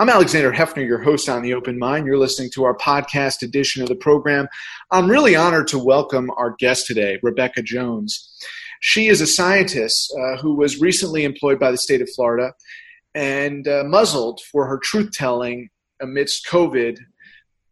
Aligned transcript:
I'm 0.00 0.08
Alexander 0.08 0.52
Heffner, 0.52 0.86
your 0.86 1.02
host 1.02 1.28
on 1.28 1.42
The 1.42 1.54
Open 1.54 1.76
Mind. 1.76 2.06
You're 2.06 2.18
listening 2.18 2.50
to 2.54 2.62
our 2.62 2.76
podcast 2.76 3.42
edition 3.42 3.82
of 3.82 3.88
the 3.88 3.96
program. 3.96 4.46
I'm 4.92 5.10
really 5.10 5.34
honored 5.34 5.66
to 5.68 5.78
welcome 5.80 6.30
our 6.36 6.54
guest 6.56 6.86
today, 6.86 7.18
Rebekah 7.20 7.64
Jones. 7.64 8.32
She 8.78 9.08
is 9.08 9.20
a 9.20 9.26
scientist 9.26 10.14
uh, 10.16 10.36
who 10.36 10.54
was 10.54 10.80
recently 10.80 11.24
employed 11.24 11.58
by 11.58 11.72
the 11.72 11.78
state 11.78 12.00
of 12.00 12.08
Florida 12.14 12.52
and 13.16 13.66
uh, 13.66 13.82
muzzled 13.88 14.40
for 14.52 14.68
her 14.68 14.78
truth 14.78 15.10
telling 15.10 15.68
amidst 16.00 16.46
COVID 16.46 17.00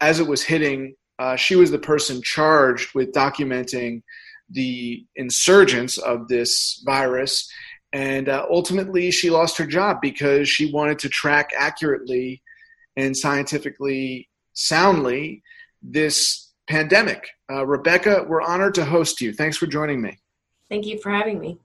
as 0.00 0.18
it 0.18 0.26
was 0.26 0.42
hitting. 0.42 0.96
Uh, 1.20 1.36
she 1.36 1.54
was 1.54 1.70
the 1.70 1.78
person 1.78 2.20
charged 2.24 2.92
with 2.92 3.12
documenting 3.12 4.02
the 4.50 5.06
insurgence 5.14 5.96
of 5.96 6.26
this 6.26 6.82
virus 6.84 7.48
and 7.96 8.28
uh, 8.28 8.44
ultimately, 8.50 9.10
she 9.10 9.30
lost 9.30 9.56
her 9.56 9.64
job 9.64 10.02
because 10.02 10.50
she 10.50 10.70
wanted 10.70 10.98
to 10.98 11.08
track 11.08 11.52
accurately 11.56 12.42
and 12.94 13.16
scientifically 13.16 14.28
soundly 14.52 15.42
this 15.82 16.52
pandemic. 16.68 17.26
Uh, 17.50 17.64
Rebekah, 17.64 18.26
we're 18.28 18.42
honored 18.42 18.74
to 18.74 18.84
host 18.84 19.22
you. 19.22 19.32
Thanks 19.32 19.56
for 19.56 19.66
joining 19.66 20.02
me. 20.02 20.18
Thank 20.68 20.84
you 20.84 20.98
for 20.98 21.10
having 21.10 21.40
me. 21.40 21.58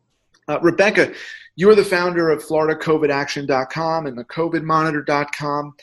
Uh, 0.47 0.57
Rebekah, 0.61 1.11
you 1.57 1.69
are 1.69 1.75
the 1.75 1.83
founder 1.83 2.29
of 2.29 2.41
FloridaCOVIDAction.com 2.45 4.07
and 4.07 4.17
the 4.17 4.23
COVIDMonitor.com. 4.23 5.73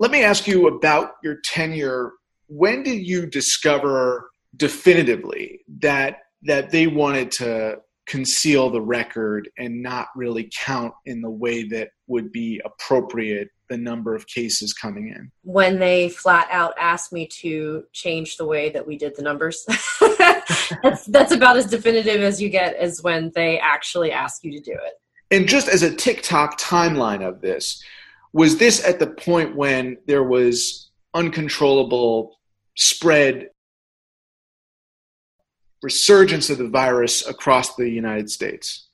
Let 0.00 0.10
me 0.10 0.24
ask 0.24 0.48
you 0.48 0.66
about 0.66 1.12
your 1.22 1.36
tenure. 1.44 2.14
When 2.48 2.82
did 2.82 3.06
you 3.06 3.26
discover 3.26 4.28
definitively 4.56 5.60
that 5.78 6.22
that 6.42 6.70
they 6.70 6.88
wanted 6.88 7.30
to 7.30 7.78
conceal 8.08 8.70
the 8.70 8.80
record 8.80 9.48
and 9.58 9.82
not 9.82 10.08
really 10.16 10.50
count 10.56 10.94
in 11.04 11.20
the 11.20 11.30
way 11.30 11.62
that 11.68 11.90
would 12.06 12.32
be 12.32 12.60
appropriate 12.64 13.50
the 13.68 13.76
number 13.76 14.14
of 14.14 14.26
cases 14.26 14.72
coming 14.72 15.08
in. 15.08 15.30
When 15.42 15.78
they 15.78 16.08
flat 16.08 16.48
out 16.50 16.74
asked 16.80 17.12
me 17.12 17.28
to 17.40 17.84
change 17.92 18.38
the 18.38 18.46
way 18.46 18.70
that 18.70 18.86
we 18.86 18.96
did 18.96 19.14
the 19.14 19.22
numbers 19.22 19.64
that's 20.82 21.04
that's 21.06 21.32
about 21.32 21.58
as 21.58 21.66
definitive 21.66 22.22
as 22.22 22.40
you 22.40 22.48
get 22.48 22.74
as 22.76 23.02
when 23.02 23.30
they 23.34 23.58
actually 23.58 24.10
ask 24.10 24.42
you 24.42 24.52
to 24.52 24.60
do 24.60 24.72
it. 24.72 24.94
And 25.30 25.46
just 25.46 25.68
as 25.68 25.82
a 25.82 25.94
tick-tock 25.94 26.58
timeline 26.58 27.26
of 27.26 27.42
this 27.42 27.82
was 28.32 28.56
this 28.56 28.82
at 28.84 28.98
the 28.98 29.06
point 29.06 29.54
when 29.54 29.98
there 30.06 30.24
was 30.24 30.90
uncontrollable 31.14 32.38
spread 32.74 33.48
resurgence 35.82 36.50
of 36.50 36.58
the 36.58 36.68
virus 36.68 37.26
across 37.26 37.74
the 37.76 37.88
United 37.88 38.30
States? 38.30 38.88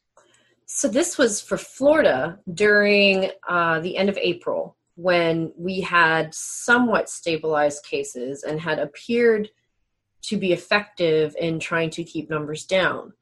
So, 0.67 0.89
this 0.89 1.19
was 1.19 1.41
for 1.41 1.57
Florida 1.57 2.39
during 2.53 3.31
uh, 3.49 3.81
the 3.81 3.97
end 3.97 4.09
of 4.09 4.19
April 4.19 4.77
when 4.97 5.53
we 5.57 5.81
had 5.81 6.35
somewhat 6.35 7.09
stabilized 7.09 7.85
cases 7.85 8.45
and 8.45 8.61
had 8.61 8.79
appeared 8.79 9.51
to 10.23 10.37
be 10.37 10.53
effective 10.53 11.37
in 11.39 11.59
trying 11.59 11.91
to 11.91 12.05
keep 12.05 12.31
numbers 12.31 12.65
down. 12.65 13.13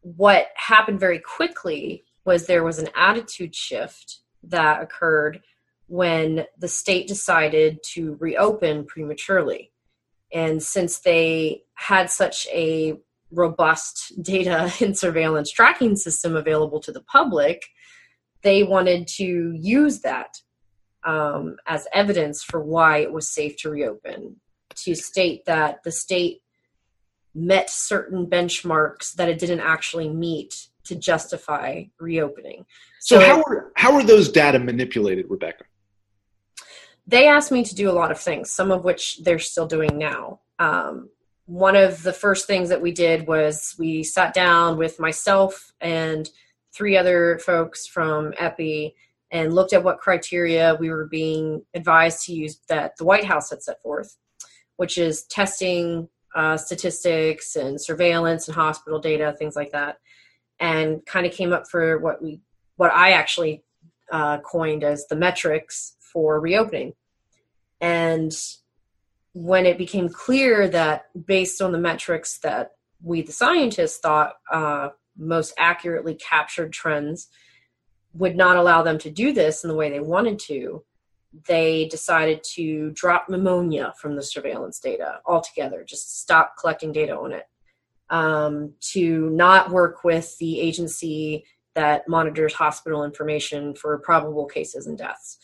What 0.00 0.48
happened 0.56 0.98
very 0.98 1.20
quickly 1.20 2.04
was 2.24 2.46
there 2.46 2.64
was 2.64 2.78
an 2.78 2.88
attitude 2.96 3.54
shift 3.54 4.20
that 4.42 4.82
occurred 4.82 5.40
when 5.86 6.44
the 6.58 6.68
state 6.68 7.08
decided 7.08 7.78
to 7.82 8.16
reopen 8.20 8.84
prematurely. 8.84 9.72
And 10.32 10.62
since 10.62 11.00
they 11.00 11.62
had 11.74 12.10
such 12.10 12.46
a 12.52 12.98
robust 13.30 14.12
data 14.22 14.72
and 14.80 14.96
surveillance 14.96 15.50
tracking 15.50 15.96
system 15.96 16.36
available 16.36 16.80
to 16.80 16.92
the 16.92 17.02
public, 17.02 17.64
they 18.42 18.62
wanted 18.62 19.08
to 19.08 19.52
use 19.54 20.00
that 20.00 20.38
um, 21.04 21.56
as 21.66 21.86
evidence 21.92 22.42
for 22.42 22.62
why 22.62 22.98
it 22.98 23.12
was 23.12 23.28
safe 23.28 23.56
to 23.58 23.70
reopen, 23.70 24.36
to 24.76 24.94
state 24.94 25.44
that 25.46 25.82
the 25.84 25.92
state 25.92 26.42
met 27.34 27.70
certain 27.70 28.26
benchmarks 28.26 29.14
that 29.14 29.28
it 29.28 29.38
didn't 29.38 29.60
actually 29.60 30.08
meet 30.08 30.68
to 30.84 30.96
justify 30.96 31.84
reopening. 32.00 32.64
So, 33.00 33.20
so 33.20 33.26
how 33.26 33.42
were 33.46 33.72
how 33.76 33.94
were 33.94 34.02
those 34.02 34.30
data 34.30 34.58
manipulated, 34.58 35.26
Rebekah? 35.28 35.64
They 37.08 37.26
asked 37.26 37.50
me 37.50 37.64
to 37.64 37.74
do 37.74 37.90
a 37.90 37.92
lot 37.92 38.10
of 38.10 38.20
things, 38.20 38.50
some 38.50 38.70
of 38.70 38.84
which 38.84 39.18
they're 39.22 39.38
still 39.38 39.66
doing 39.66 39.96
now. 39.96 40.40
Um, 40.58 41.08
one 41.46 41.74
of 41.74 42.02
the 42.02 42.12
first 42.12 42.46
things 42.46 42.68
that 42.68 42.82
we 42.82 42.92
did 42.92 43.26
was 43.26 43.74
we 43.78 44.04
sat 44.04 44.34
down 44.34 44.76
with 44.76 45.00
myself 45.00 45.72
and 45.80 46.28
three 46.74 46.98
other 46.98 47.38
folks 47.38 47.86
from 47.86 48.34
EPI 48.38 48.94
and 49.30 49.54
looked 49.54 49.72
at 49.72 49.82
what 49.82 49.98
criteria 49.98 50.76
we 50.78 50.90
were 50.90 51.06
being 51.06 51.64
advised 51.72 52.26
to 52.26 52.34
use 52.34 52.60
that 52.68 52.96
the 52.98 53.04
White 53.04 53.24
House 53.24 53.48
had 53.48 53.62
set 53.62 53.80
forth, 53.80 54.16
which 54.76 54.98
is 54.98 55.24
testing 55.24 56.10
uh, 56.34 56.58
statistics 56.58 57.56
and 57.56 57.80
surveillance 57.80 58.48
and 58.48 58.54
hospital 58.54 58.98
data, 58.98 59.34
things 59.38 59.56
like 59.56 59.72
that, 59.72 59.98
and 60.60 61.04
kind 61.06 61.24
of 61.24 61.32
came 61.32 61.54
up 61.54 61.68
for 61.70 61.98
what 61.98 62.22
we 62.22 62.40
what 62.76 62.92
I 62.92 63.12
actually 63.12 63.64
uh, 64.12 64.38
coined 64.38 64.84
as 64.84 65.06
the 65.06 65.16
metrics 65.16 65.96
for 66.00 66.40
reopening. 66.40 66.92
And 67.80 68.32
when 69.32 69.66
it 69.66 69.78
became 69.78 70.08
clear 70.08 70.68
that 70.68 71.06
based 71.26 71.62
on 71.62 71.72
the 71.72 71.78
metrics 71.78 72.38
that 72.38 72.72
we, 73.02 73.22
the 73.22 73.32
scientists, 73.32 73.98
thought 73.98 74.34
uh, 74.50 74.88
most 75.16 75.54
accurately 75.58 76.14
captured 76.14 76.72
trends, 76.72 77.28
would 78.14 78.36
not 78.36 78.56
allow 78.56 78.82
them 78.82 78.98
to 78.98 79.10
do 79.10 79.32
this 79.32 79.62
in 79.62 79.68
the 79.68 79.76
way 79.76 79.90
they 79.90 80.00
wanted 80.00 80.38
to, 80.38 80.82
they 81.46 81.86
decided 81.88 82.42
to 82.42 82.90
drop 82.92 83.28
pneumonia 83.28 83.92
from 83.98 84.16
the 84.16 84.22
surveillance 84.22 84.80
data 84.80 85.20
altogether, 85.26 85.84
just 85.84 86.20
stop 86.20 86.54
collecting 86.58 86.90
data 86.90 87.16
on 87.16 87.32
it. 87.32 87.44
Um, 88.10 88.72
to 88.92 89.28
not 89.30 89.70
work 89.70 90.02
with 90.02 90.36
the 90.38 90.60
agency 90.60 91.44
that 91.74 92.08
monitors 92.08 92.54
hospital 92.54 93.04
information 93.04 93.74
for 93.74 93.98
probable 93.98 94.46
cases 94.46 94.86
and 94.86 94.96
deaths 94.96 95.38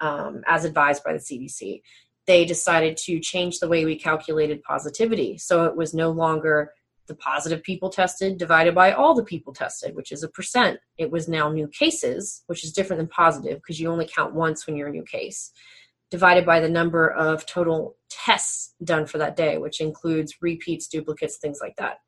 um, 0.00 0.42
as 0.46 0.64
advised 0.64 1.04
by 1.04 1.12
the 1.12 1.18
CDC. 1.18 1.82
They 2.26 2.44
decided 2.44 2.96
to 2.98 3.20
change 3.20 3.58
the 3.58 3.68
way 3.68 3.84
we 3.84 3.96
calculated 3.96 4.62
positivity. 4.62 5.36
So 5.38 5.64
it 5.64 5.76
was 5.76 5.94
no 5.94 6.10
longer 6.10 6.72
the 7.06 7.14
positive 7.14 7.62
people 7.62 7.90
tested 7.90 8.38
divided 8.38 8.74
by 8.74 8.92
all 8.92 9.14
the 9.14 9.24
people 9.24 9.52
tested, 9.52 9.94
which 9.94 10.10
is 10.10 10.22
a 10.22 10.28
percent. 10.28 10.80
It 10.96 11.10
was 11.10 11.28
now 11.28 11.50
new 11.50 11.68
cases, 11.68 12.42
which 12.46 12.64
is 12.64 12.72
different 12.72 12.98
than 12.98 13.08
positive 13.08 13.58
because 13.58 13.78
you 13.78 13.90
only 13.90 14.08
count 14.12 14.34
once 14.34 14.66
when 14.66 14.76
you're 14.76 14.88
a 14.88 14.92
new 14.92 15.04
case, 15.04 15.52
divided 16.10 16.46
by 16.46 16.60
the 16.60 16.68
number 16.68 17.10
of 17.10 17.44
total 17.44 17.96
tests 18.08 18.74
done 18.82 19.06
for 19.06 19.18
that 19.18 19.36
day, 19.36 19.58
which 19.58 19.80
includes 19.80 20.36
repeats, 20.40 20.88
duplicates, 20.88 21.36
things 21.36 21.58
like 21.60 21.76
that, 21.76 21.98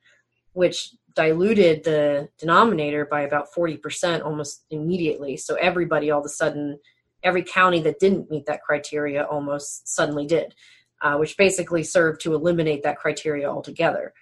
which 0.53 0.95
diluted 1.15 1.85
the 1.85 2.29
denominator 2.39 3.05
by 3.05 3.23
about 3.23 3.49
40% 3.57 4.25
almost 4.25 4.65
immediately. 4.71 5.37
So 5.37 5.57
everybody 5.57 6.11
all 6.11 6.21
of 6.21 6.27
a 6.27 6.31
sudden 6.31 6.79
every 7.27 7.43
county 7.43 7.81
that 7.81 7.99
didn't 7.99 8.31
meet 8.31 8.47
that 8.47 8.63
criteria 8.63 9.25
almost 9.25 9.89
suddenly 9.89 10.27
did, 10.27 10.55
uh, 11.03 11.17
which 11.17 11.37
basically 11.37 11.83
served 11.83 12.21
to 12.23 12.35
eliminate 12.35 12.83
that 12.85 12.99
criteria 12.99 13.51
altogether. 13.51 14.15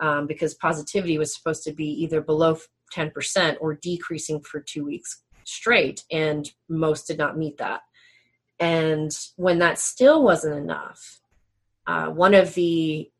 Um, 0.00 0.26
because 0.26 0.54
positivity 0.54 1.18
was 1.18 1.34
supposed 1.34 1.62
to 1.64 1.72
be 1.72 1.86
either 2.02 2.20
below 2.20 2.56
10% 2.92 3.56
or 3.60 3.74
decreasing 3.74 4.40
for 4.40 4.60
two 4.60 4.84
weeks 4.84 5.22
straight, 5.44 6.04
and 6.10 6.50
most 6.68 7.06
did 7.06 7.18
not 7.18 7.38
meet 7.38 7.58
that. 7.58 7.80
And 8.58 9.10
when 9.36 9.58
that 9.58 9.78
still 9.78 10.22
wasn't 10.22 10.56
enough, 10.56 11.20
uh, 11.86 12.06
one 12.06 12.34
of 12.34 12.54
the 12.54 13.10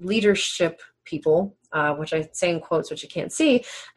leadership 0.00 0.80
people, 1.04 1.56
uh, 1.72 1.94
which 1.94 2.12
I 2.12 2.28
say 2.32 2.50
in 2.50 2.60
quotes, 2.60 2.90
which 2.90 3.02
you 3.02 3.08
can't 3.08 3.32
see, 3.32 3.64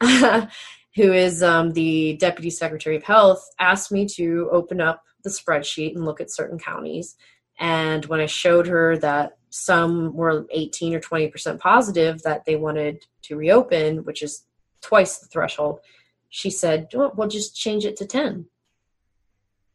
who 0.94 1.12
is 1.12 1.42
um, 1.42 1.72
the 1.72 2.16
deputy 2.16 2.50
secretary 2.50 2.96
of 2.96 3.02
health, 3.02 3.46
asked 3.58 3.92
me 3.92 4.06
to 4.06 4.48
open 4.50 4.80
up 4.80 5.02
the 5.24 5.30
spreadsheet 5.30 5.94
and 5.94 6.04
look 6.04 6.20
at 6.20 6.32
certain 6.32 6.58
counties. 6.58 7.16
And 7.58 8.04
when 8.06 8.20
I 8.20 8.26
showed 8.26 8.66
her 8.66 8.96
that 8.98 9.36
some 9.50 10.14
were 10.14 10.46
18 10.50 10.94
or 10.94 11.00
20% 11.00 11.58
positive 11.58 12.22
that 12.22 12.44
they 12.44 12.56
wanted 12.56 13.04
to 13.22 13.36
reopen, 13.36 14.04
which 14.04 14.22
is 14.22 14.44
twice 14.80 15.18
the 15.18 15.26
threshold, 15.26 15.80
she 16.28 16.50
said, 16.50 16.88
well, 16.92 17.12
we'll 17.16 17.28
just 17.28 17.56
change 17.56 17.84
it 17.84 17.96
to 17.96 18.06
10. 18.06 18.46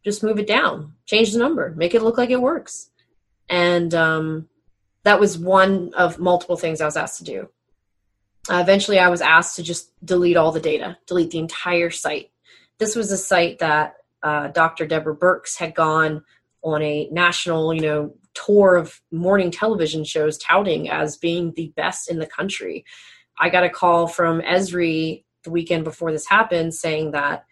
Just 0.04 0.24
move 0.24 0.40
it 0.40 0.48
down, 0.48 0.94
change 1.06 1.32
the 1.32 1.40
number, 1.40 1.74
make 1.78 1.96
it 1.96 2.04
look 2.04 2.18
like 2.18 2.30
it 2.30 2.42
works. 2.42 2.90
And 3.50 3.94
um, 3.94 4.50
that 5.04 5.20
was 5.20 5.38
one 5.38 5.94
of 5.94 6.20
multiple 6.20 6.58
things 6.58 6.82
I 6.82 6.86
was 6.86 6.98
asked 6.98 7.20
to 7.20 7.24
do. 7.24 7.50
Uh, 8.50 8.58
eventually, 8.58 9.00
I 9.00 9.08
was 9.08 9.22
asked 9.22 9.56
to 9.56 9.64
just 9.64 9.92
delete 10.06 10.38
all 10.38 10.52
the 10.52 10.60
data, 10.60 10.98
delete 11.08 11.32
the 11.32 11.40
entire 11.40 11.90
site. 11.90 12.32
This 12.78 12.96
was 12.96 13.12
a 13.12 13.18
site 13.18 13.60
that 13.60 13.96
uh, 14.22 14.50
Dr. 14.50 14.86
Deborah 14.86 15.16
Birx 15.16 15.58
had 15.58 15.76
gone 15.76 16.24
on 16.64 16.82
a 16.82 17.08
national, 17.12 17.74
you 17.74 17.82
know, 17.82 18.16
tour 18.34 18.76
of 18.76 19.00
morning 19.12 19.52
television 19.52 20.04
shows 20.04 20.38
touting 20.38 20.90
as 20.90 21.18
being 21.18 21.54
the 21.56 21.72
best 21.76 22.10
in 22.10 22.20
the 22.20 22.26
country. 22.26 22.84
I 23.40 23.50
got 23.50 23.64
a 23.64 23.70
call 23.70 24.08
from 24.08 24.42
Esri 24.42 25.24
the 25.44 25.52
weekend 25.52 25.84
before 25.84 26.12
this 26.12 26.28
happened 26.28 26.74
saying 26.74 27.12
that 27.12 27.46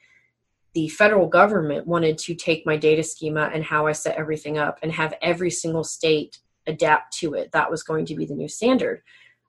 the 0.73 0.87
federal 0.89 1.27
government 1.27 1.85
wanted 1.85 2.17
to 2.17 2.33
take 2.33 2.65
my 2.65 2.77
data 2.77 3.03
schema 3.03 3.49
and 3.53 3.63
how 3.63 3.87
I 3.87 3.91
set 3.91 4.15
everything 4.15 4.57
up 4.57 4.79
and 4.81 4.91
have 4.91 5.13
every 5.21 5.51
single 5.51 5.83
state 5.83 6.39
adapt 6.65 7.17
to 7.17 7.33
it. 7.33 7.51
That 7.51 7.69
was 7.69 7.83
going 7.83 8.05
to 8.05 8.15
be 8.15 8.25
the 8.25 8.35
new 8.35 8.47
standard. 8.47 9.01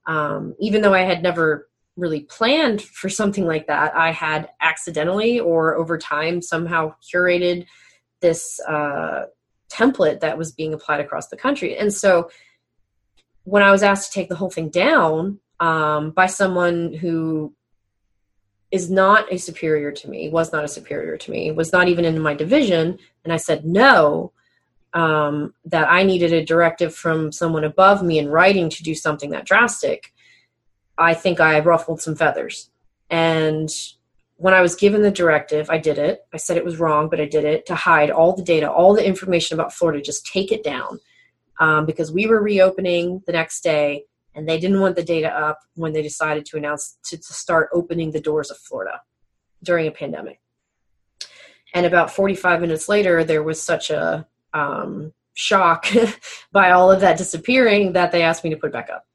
Um, 0.07 0.55
even 0.59 0.83
though 0.83 0.95
I 0.95 1.03
had 1.03 1.23
never 1.23 1.69
really 1.97 2.21
planned 2.21 2.83
for 2.83 3.09
something 3.09 3.47
like 3.47 3.67
that, 3.67 3.95
I 3.95 4.13
had 4.13 4.49
accidentally 4.61 5.39
or 5.39 5.77
over 5.77 5.99
time 5.99 6.41
somehow 6.41 6.95
curated 7.03 7.67
this 8.21 8.61
uh, 8.67 9.27
template 9.71 10.21
that 10.21 10.39
was 10.39 10.53
being 10.53 10.75
applied 10.75 11.01
across 11.01 11.29
the 11.29 11.37
country. 11.37 11.77
And 11.77 11.93
so 11.93 12.31
when 13.45 13.63
I 13.63 13.71
was 13.71 13.83
asked 13.83 14.13
to 14.13 14.19
take 14.19 14.29
the 14.29 14.37
whole 14.37 14.51
thing 14.51 14.71
down 14.71 15.41
um, 15.61 16.11
by 16.11 16.27
someone 16.27 16.93
who 16.93 17.55
is 18.71 18.91
not 18.91 19.31
a 19.31 19.39
superior 19.39 19.93
to 19.93 20.09
me, 20.09 20.31
was 20.31 20.53
not 20.53 20.65
a 20.65 20.69
superior 20.69 21.19
to 21.19 21.31
me, 21.31 21.51
was 21.51 21.73
not 21.73 21.89
even 21.89 22.05
in 22.05 22.19
my 22.19 22.35
division, 22.35 22.99
and 23.23 23.33
I 23.33 23.37
said 23.37 23.67
no, 23.67 24.33
um, 24.95 25.55
that 25.65 25.91
I 25.91 26.03
needed 26.03 26.33
a 26.33 26.45
directive 26.45 26.95
from 26.95 27.33
someone 27.33 27.65
above 27.65 28.03
me 28.03 28.19
in 28.19 28.29
writing 28.29 28.69
to 28.71 28.83
do 28.83 28.95
something 28.95 29.31
that 29.31 29.47
drastic, 29.47 30.13
I 30.99 31.15
think 31.15 31.41
I 31.41 31.61
ruffled 31.61 32.01
some 32.01 32.15
feathers. 32.15 32.71
And 33.11 33.71
when 34.37 34.55
I 34.55 34.61
was 34.61 34.75
given 34.75 35.03
the 35.03 35.11
directive, 35.11 35.71
I 35.71 35.79
did 35.79 35.99
it. 35.99 36.21
I 36.33 36.37
said 36.37 36.57
it 36.57 36.65
was 36.65 36.79
wrong, 36.79 37.09
but 37.09 37.21
I 37.21 37.27
did 37.27 37.45
it 37.45 37.65
to 37.67 37.75
hide 37.75 38.11
all 38.11 38.35
the 38.35 38.43
data, 38.43 38.71
all 38.71 38.95
the 38.95 39.07
information 39.07 39.59
about 39.59 39.73
Florida, 39.73 40.03
just 40.03 40.27
take 40.27 40.53
it 40.53 40.65
down. 40.65 40.99
Um, 41.61 41.87
because 41.87 42.11
we 42.11 42.27
were 42.27 42.43
reopening 42.43 43.23
the 43.27 43.33
next 43.33 43.63
day 43.63 44.05
and 44.35 44.49
they 44.49 44.59
didn't 44.59 44.81
want 44.81 44.97
the 44.97 45.03
data 45.03 45.29
up 45.29 45.61
when 45.75 45.93
they 45.93 46.03
decided 46.03 46.45
to 46.47 46.57
announce 46.57 46.97
to, 47.05 47.17
to 47.17 47.33
start 47.33 47.69
opening 47.73 48.11
the 48.11 48.21
doors 48.21 48.51
of 48.51 48.59
Florida 48.59 49.01
during 49.63 49.87
a 49.87 49.93
pandemic. 49.93 50.41
And 51.75 51.87
about 51.87 52.11
45 52.11 52.61
minutes 52.61 52.89
later, 52.89 53.23
there 53.23 53.43
was 53.43 53.63
such 53.63 53.91
a 53.91 54.27
um, 54.55 55.13
shock 55.35 55.87
by 56.53 56.71
all 56.71 56.91
of 56.91 57.01
that 57.01 57.19
disappearing 57.19 57.93
that 57.93 58.13
they 58.13 58.23
asked 58.23 58.45
me 58.45 58.51
to 58.51 58.57
put 58.57 58.73
back 58.73 58.91
up. 58.91 59.07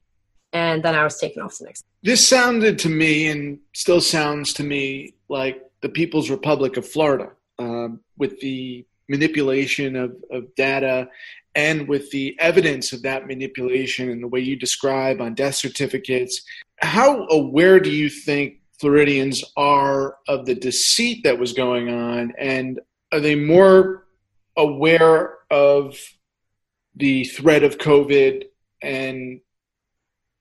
And 0.54 0.82
then 0.84 0.96
I 0.96 1.04
was 1.04 1.20
taken 1.20 1.42
off 1.42 1.58
the 1.58 1.66
next. 1.66 1.86
This 2.04 2.26
sounded 2.26 2.80
to 2.80 2.90
me, 2.90 3.28
and 3.28 3.60
still 3.74 4.02
sounds 4.02 4.54
to 4.54 4.64
me, 4.64 5.14
like 5.30 5.62
the 5.82 5.90
People's 5.90 6.30
Republic 6.30 6.78
of 6.78 6.88
Florida, 6.88 7.32
um, 7.60 8.00
with 8.18 8.40
the 8.40 8.86
manipulation 9.10 9.96
of, 9.96 10.16
of 10.32 10.54
data 10.56 11.10
and 11.56 11.88
with 11.88 12.12
the 12.12 12.36
evidence 12.40 12.94
of 12.94 13.02
that 13.02 13.26
manipulation 13.26 14.10
and 14.10 14.22
the 14.22 14.28
way 14.28 14.40
you 14.40 14.56
describe 14.56 15.22
on 15.22 15.34
death 15.34 15.56
certificates. 15.56 16.42
How 16.78 17.26
aware 17.28 17.80
do 17.80 17.90
you 17.90 18.10
think 18.10 18.60
Floridians 18.80 19.44
are 19.56 20.18
of 20.28 20.46
the 20.46 20.54
deceit 20.54 21.24
that 21.24 21.40
was 21.40 21.54
going 21.54 21.90
on? 21.90 22.34
And 22.38 22.80
are 23.12 23.20
they 23.20 23.36
more 23.36 24.07
aware 24.58 25.36
of 25.50 25.98
the 26.96 27.24
threat 27.26 27.64
of 27.64 27.78
COVID 27.78 28.46
and 28.82 29.40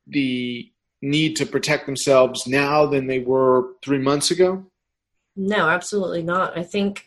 the 0.07 0.73
need 1.03 1.37
to 1.37 1.47
protect 1.47 1.87
themselves 1.87 2.47
now 2.47 2.87
than 2.87 3.07
they 3.07 3.21
were 3.21 3.75
three 3.83 3.99
months 3.99 4.31
ago? 4.31 4.65
No, 5.37 5.69
absolutely 5.69 6.23
not. 6.23 6.57
I 6.59 6.63
think 6.63 7.05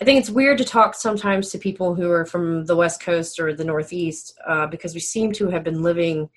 I 0.00 0.04
think 0.04 0.18
it's 0.18 0.30
weird 0.30 0.58
to 0.58 0.64
talk 0.64 0.96
sometimes 0.96 1.50
to 1.50 1.58
people 1.58 1.94
who 1.94 2.10
are 2.10 2.26
from 2.26 2.66
the 2.66 2.74
West 2.74 3.00
Coast 3.00 3.38
or 3.38 3.54
the 3.54 3.64
Northeast 3.64 4.36
uh, 4.44 4.66
because 4.66 4.92
we 4.92 5.00
seem 5.00 5.32
to 5.32 5.48
have 5.48 5.62
been 5.62 5.82
living 5.82 6.28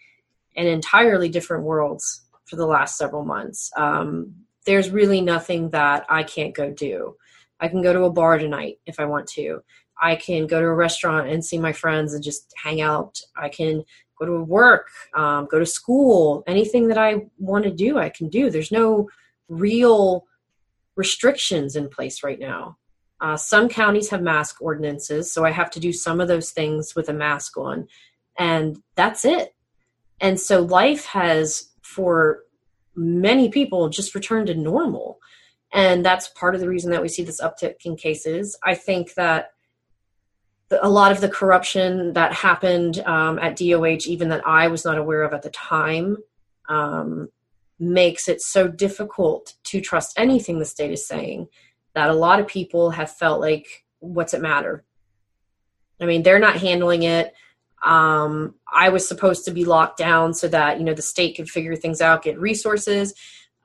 in 0.55 0.67
entirely 0.67 1.27
different 1.27 1.63
worlds 1.63 2.21
for 2.45 2.55
the 2.55 2.67
last 2.67 2.97
several 2.97 3.25
months. 3.25 3.71
Um, 3.75 4.35
there's 4.65 4.91
really 4.91 5.21
nothing 5.21 5.71
that 5.71 6.05
I 6.07 6.23
can't 6.23 6.53
go 6.53 6.71
do. 6.71 7.15
I 7.59 7.67
can 7.67 7.81
go 7.81 7.93
to 7.93 8.03
a 8.03 8.11
bar 8.11 8.37
tonight 8.37 8.77
if 8.85 8.99
I 8.99 9.05
want 9.05 9.27
to. 9.29 9.63
I 10.01 10.15
can 10.15 10.47
go 10.47 10.59
to 10.59 10.67
a 10.67 10.73
restaurant 10.73 11.29
and 11.29 11.43
see 11.43 11.57
my 11.57 11.73
friends 11.73 12.13
and 12.13 12.23
just 12.23 12.53
hang 12.61 12.81
out. 12.81 13.19
I 13.35 13.49
can 13.49 13.83
go 14.19 14.25
to 14.25 14.43
work, 14.43 14.89
um, 15.15 15.47
go 15.49 15.59
to 15.59 15.65
school, 15.65 16.43
anything 16.47 16.87
that 16.87 16.97
I 16.97 17.27
want 17.37 17.65
to 17.65 17.71
do, 17.71 17.97
I 17.97 18.09
can 18.09 18.29
do. 18.29 18.49
There's 18.49 18.71
no 18.71 19.09
real 19.47 20.25
restrictions 20.95 21.75
in 21.75 21.89
place 21.89 22.23
right 22.23 22.39
now. 22.39 22.77
Uh, 23.19 23.37
some 23.37 23.67
counties 23.69 24.09
have 24.09 24.21
mask 24.21 24.61
ordinances, 24.61 25.31
so 25.31 25.45
I 25.45 25.51
have 25.51 25.71
to 25.71 25.79
do 25.79 25.91
some 25.91 26.21
of 26.21 26.27
those 26.27 26.51
things 26.51 26.95
with 26.95 27.09
a 27.09 27.13
mask 27.13 27.57
on, 27.57 27.87
and 28.37 28.81
that's 28.95 29.25
it. 29.25 29.55
And 30.19 30.39
so 30.39 30.61
life 30.61 31.05
has, 31.05 31.69
for 31.81 32.43
many 32.95 33.49
people, 33.49 33.89
just 33.89 34.15
returned 34.15 34.47
to 34.47 34.55
normal. 34.55 35.19
And 35.73 36.05
that's 36.05 36.29
part 36.29 36.55
of 36.55 36.61
the 36.61 36.69
reason 36.69 36.91
that 36.91 37.01
we 37.01 37.09
see 37.09 37.23
this 37.23 37.41
uptick 37.41 37.75
in 37.85 37.95
cases. 37.95 38.57
I 38.63 38.73
think 38.73 39.13
that 39.15 39.51
a 40.71 40.89
lot 40.89 41.11
of 41.11 41.21
the 41.21 41.29
corruption 41.29 42.13
that 42.13 42.33
happened 42.33 42.99
um, 42.99 43.39
at 43.39 43.57
DOH, 43.57 44.07
even 44.07 44.29
that 44.29 44.45
I 44.45 44.67
was 44.67 44.83
not 44.83 44.97
aware 44.97 45.23
of 45.23 45.33
at 45.33 45.41
the 45.41 45.49
time, 45.49 46.17
um, 46.67 47.29
makes 47.79 48.27
it 48.27 48.41
so 48.41 48.67
difficult 48.67 49.55
to 49.65 49.79
trust 49.79 50.17
anything 50.17 50.59
the 50.59 50.65
state 50.65 50.91
is 50.91 51.07
saying 51.07 51.47
that 51.93 52.09
a 52.09 52.13
lot 52.13 52.39
of 52.39 52.47
people 52.47 52.91
have 52.91 53.11
felt 53.11 53.39
like, 53.39 53.85
what's 53.99 54.33
it 54.33 54.41
matter? 54.41 54.83
I 56.01 56.05
mean, 56.05 56.23
they're 56.23 56.39
not 56.39 56.57
handling 56.57 57.03
it. 57.03 57.33
Um, 57.83 58.55
I 58.71 58.89
was 58.89 59.07
supposed 59.07 59.45
to 59.45 59.51
be 59.51 59.63
locked 59.65 59.97
down 59.97 60.33
so 60.33 60.47
that 60.47 60.79
you 60.79 60.83
know 60.83 60.93
the 60.93 61.01
state 61.01 61.35
could 61.35 61.49
figure 61.49 61.75
things 61.75 62.01
out, 62.01 62.23
get 62.23 62.39
resources, 62.39 63.13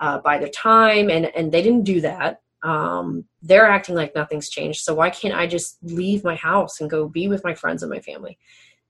uh, 0.00 0.18
by 0.18 0.38
the 0.38 0.48
time, 0.48 1.10
and 1.10 1.26
and 1.34 1.50
they 1.50 1.62
didn't 1.62 1.84
do 1.84 2.02
that 2.02 2.42
um, 2.62 3.24
they're 3.42 3.66
acting 3.66 3.94
like 3.94 4.14
nothing's 4.14 4.48
changed. 4.48 4.80
So 4.80 4.94
why 4.94 5.10
can't 5.10 5.34
I 5.34 5.46
just 5.46 5.78
leave 5.82 6.24
my 6.24 6.36
house 6.36 6.80
and 6.80 6.90
go 6.90 7.08
be 7.08 7.28
with 7.28 7.44
my 7.44 7.54
friends 7.54 7.82
and 7.82 7.90
my 7.90 8.00
family? 8.00 8.38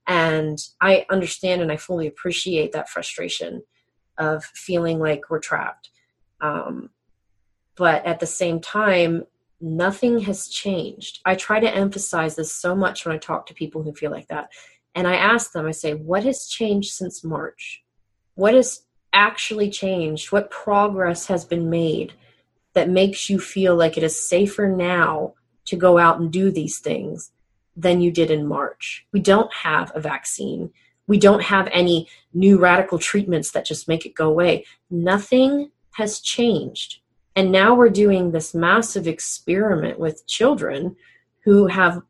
And 0.07 0.59
I 0.81 1.07
understand 1.11 1.63
and 1.63 1.73
I 1.73 1.77
fully 1.77 2.07
appreciate 2.07 2.73
that 2.73 2.89
frustration 2.89 3.63
of 4.19 4.45
feeling 4.45 4.99
like 4.99 5.31
we're 5.31 5.39
trapped. 5.39 5.91
Um, 6.41 6.91
but 7.77 8.05
at 8.05 8.21
the 8.21 8.27
same 8.27 8.61
time, 8.61 9.25
nothing 9.61 10.19
has 10.21 10.49
changed. 10.49 11.21
I 11.25 11.37
try 11.37 11.61
to 11.61 11.75
emphasize 11.75 12.37
this 12.37 12.53
so 12.53 12.75
much 12.75 13.07
when 13.07 13.15
I 13.15 13.19
talk 13.19 13.47
to 13.47 13.55
people 13.55 13.83
who 13.83 13.95
feel 13.95 14.11
like 14.11 14.29
that. 14.29 14.51
And 14.95 15.07
I 15.07 15.15
ask 15.15 15.53
them, 15.53 15.67
I 15.67 15.71
say, 15.71 15.95
what 15.95 16.25
has 16.25 16.49
changed 16.49 16.93
since 16.93 17.25
March? 17.25 17.83
What 18.35 18.55
has 18.55 18.83
actually 19.13 19.71
changed? 19.71 20.33
What 20.33 20.51
progress 20.51 21.27
has 21.27 21.45
been 21.45 21.71
made? 21.71 22.13
That 22.75 22.89
makes 22.89 23.29
you 23.29 23.39
feel 23.39 23.77
like 23.77 23.97
it 23.97 24.03
is 24.03 24.29
safer 24.29 24.69
now 24.69 25.35
to 25.67 25.77
go 25.77 25.99
out 25.99 26.19
and 26.19 26.33
do 26.33 26.51
these 26.51 26.79
things 26.79 27.33
than 27.77 28.01
you 28.01 28.11
did 28.11 28.31
in 28.31 28.47
March. 28.47 29.07
We 29.13 29.21
don't 29.21 29.53
have 29.53 29.93
a 29.95 30.01
vaccine. 30.01 30.73
We 31.07 31.19
don't 31.19 31.43
have 31.43 31.69
any 31.73 32.09
new 32.33 32.59
radical 32.59 32.99
treatments 32.99 33.51
that 33.53 33.65
just 33.65 33.89
make 33.89 34.07
it 34.07 34.15
go 34.15 34.29
away. 34.29 34.65
Nothing 34.91 35.71
has 35.95 36.21
changed. 36.21 37.01
And 37.35 37.51
now 37.51 37.75
we're 37.75 37.91
doing 37.91 38.31
this 38.31 38.55
massive 38.55 39.07
experiment 39.07 39.99
with 39.99 40.27
children 40.27 40.97
who 41.45 41.67
have 41.67 42.03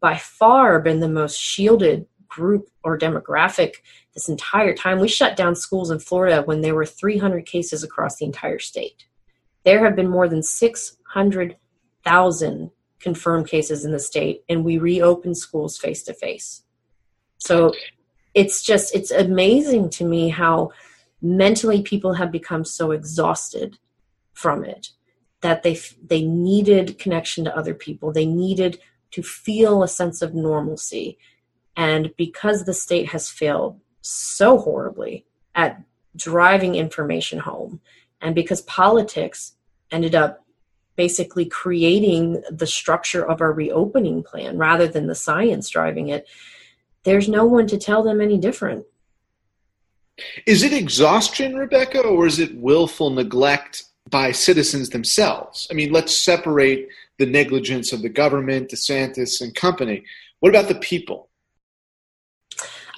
by 0.00 0.16
far 0.16 0.80
been 0.80 1.00
the 1.00 1.08
most 1.08 1.36
shielded 1.38 2.06
group 2.28 2.68
or 2.84 2.96
demographic 2.96 3.74
this 4.14 4.28
entire 4.28 4.74
time. 4.74 5.00
We 5.00 5.08
shut 5.08 5.36
down 5.36 5.56
schools 5.56 5.90
in 5.90 5.98
Florida 5.98 6.42
when 6.42 6.60
there 6.60 6.74
were 6.74 6.86
300 6.86 7.44
cases 7.44 7.82
across 7.82 8.16
the 8.16 8.24
entire 8.24 8.60
state. 8.60 9.06
There 9.64 9.84
have 9.84 9.96
been 9.96 10.08
more 10.08 10.28
than 10.28 10.42
600,000 10.42 12.70
confirmed 12.98 13.48
cases 13.48 13.84
in 13.84 13.92
the 13.92 13.98
state, 13.98 14.42
and 14.48 14.64
we 14.64 14.78
reopened 14.78 15.36
schools 15.36 15.76
face 15.78 16.02
to 16.04 16.14
face. 16.14 16.62
So 17.38 17.74
it's 18.34 18.62
just, 18.62 18.94
it's 18.94 19.10
amazing 19.10 19.90
to 19.90 20.04
me 20.04 20.28
how 20.28 20.70
mentally 21.22 21.82
people 21.82 22.14
have 22.14 22.32
become 22.32 22.64
so 22.64 22.92
exhausted 22.92 23.78
from 24.32 24.64
it 24.64 24.90
that 25.42 25.62
they 25.62 25.78
they 26.02 26.22
needed 26.22 26.98
connection 26.98 27.44
to 27.44 27.56
other 27.56 27.74
people 27.74 28.12
they 28.12 28.26
needed 28.26 28.78
to 29.10 29.22
feel 29.22 29.82
a 29.82 29.88
sense 29.88 30.22
of 30.22 30.34
normalcy 30.34 31.18
and 31.76 32.10
because 32.16 32.64
the 32.64 32.74
state 32.74 33.08
has 33.08 33.28
failed 33.28 33.78
so 34.00 34.58
horribly 34.58 35.26
at 35.54 35.82
driving 36.16 36.74
information 36.74 37.38
home 37.38 37.80
and 38.20 38.34
because 38.34 38.62
politics 38.62 39.54
ended 39.90 40.14
up 40.14 40.44
basically 40.96 41.46
creating 41.46 42.42
the 42.50 42.66
structure 42.66 43.26
of 43.26 43.40
our 43.40 43.52
reopening 43.52 44.22
plan 44.22 44.58
rather 44.58 44.86
than 44.86 45.06
the 45.06 45.14
science 45.14 45.68
driving 45.70 46.08
it, 46.08 46.28
there's 47.04 47.28
no 47.28 47.44
one 47.44 47.66
to 47.66 47.78
tell 47.78 48.02
them 48.02 48.20
any 48.20 48.36
different. 48.36 48.84
Is 50.46 50.62
it 50.62 50.72
exhaustion, 50.72 51.56
Rebekah, 51.56 52.02
or 52.02 52.26
is 52.26 52.38
it 52.38 52.54
willful 52.56 53.10
neglect 53.10 53.84
by 54.10 54.32
citizens 54.32 54.90
themselves? 54.90 55.66
I 55.70 55.74
mean, 55.74 55.92
let's 55.92 56.14
separate 56.16 56.88
the 57.18 57.26
negligence 57.26 57.92
of 57.92 58.02
the 58.02 58.08
government, 58.08 58.70
DeSantis, 58.70 59.40
and 59.40 59.54
company. 59.54 60.04
What 60.40 60.50
about 60.50 60.68
the 60.68 60.74
people? 60.74 61.28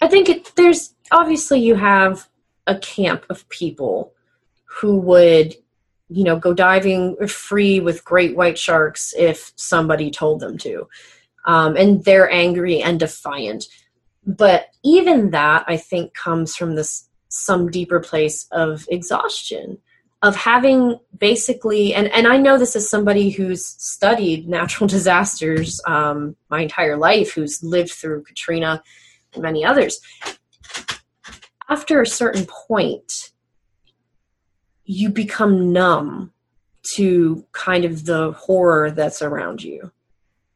I 0.00 0.08
think 0.08 0.28
it, 0.28 0.52
there's 0.56 0.94
obviously 1.12 1.60
you 1.60 1.76
have 1.76 2.28
a 2.66 2.76
camp 2.78 3.24
of 3.30 3.48
people 3.48 4.12
who 4.80 4.98
would 4.98 5.54
you 6.14 6.24
know, 6.24 6.38
go 6.38 6.52
diving 6.52 7.16
free 7.26 7.80
with 7.80 8.04
great 8.04 8.36
white 8.36 8.58
sharks 8.58 9.14
if 9.16 9.52
somebody 9.56 10.10
told 10.10 10.40
them 10.40 10.58
to. 10.58 10.86
Um, 11.46 11.76
and 11.76 12.04
they're 12.04 12.30
angry 12.30 12.82
and 12.82 13.00
defiant. 13.00 13.66
But 14.26 14.66
even 14.84 15.30
that, 15.30 15.64
I 15.66 15.76
think, 15.76 16.14
comes 16.14 16.54
from 16.54 16.74
this 16.74 17.08
some 17.28 17.70
deeper 17.70 17.98
place 17.98 18.46
of 18.52 18.86
exhaustion 18.90 19.78
of 20.20 20.36
having 20.36 20.98
basically 21.16 21.94
and, 21.94 22.08
and 22.08 22.28
i 22.28 22.36
know 22.36 22.58
this 22.58 22.76
is 22.76 22.90
somebody 22.90 23.30
who's 23.30 23.64
studied 23.64 24.46
natural 24.46 24.86
disasters 24.96 25.80
um, 25.86 26.36
my 26.50 26.60
entire 26.60 26.98
life 26.98 27.32
who's 27.32 27.62
lived 27.62 27.90
through 27.90 28.22
katrina 28.22 28.82
and 29.32 29.42
many 29.42 29.64
others 29.64 29.98
after 31.70 32.02
a 32.02 32.06
certain 32.06 32.44
point 32.44 33.31
you 34.92 35.08
become 35.08 35.72
numb 35.72 36.32
to 36.82 37.44
kind 37.52 37.84
of 37.84 38.04
the 38.04 38.32
horror 38.32 38.90
that's 38.90 39.22
around 39.22 39.62
you. 39.62 39.90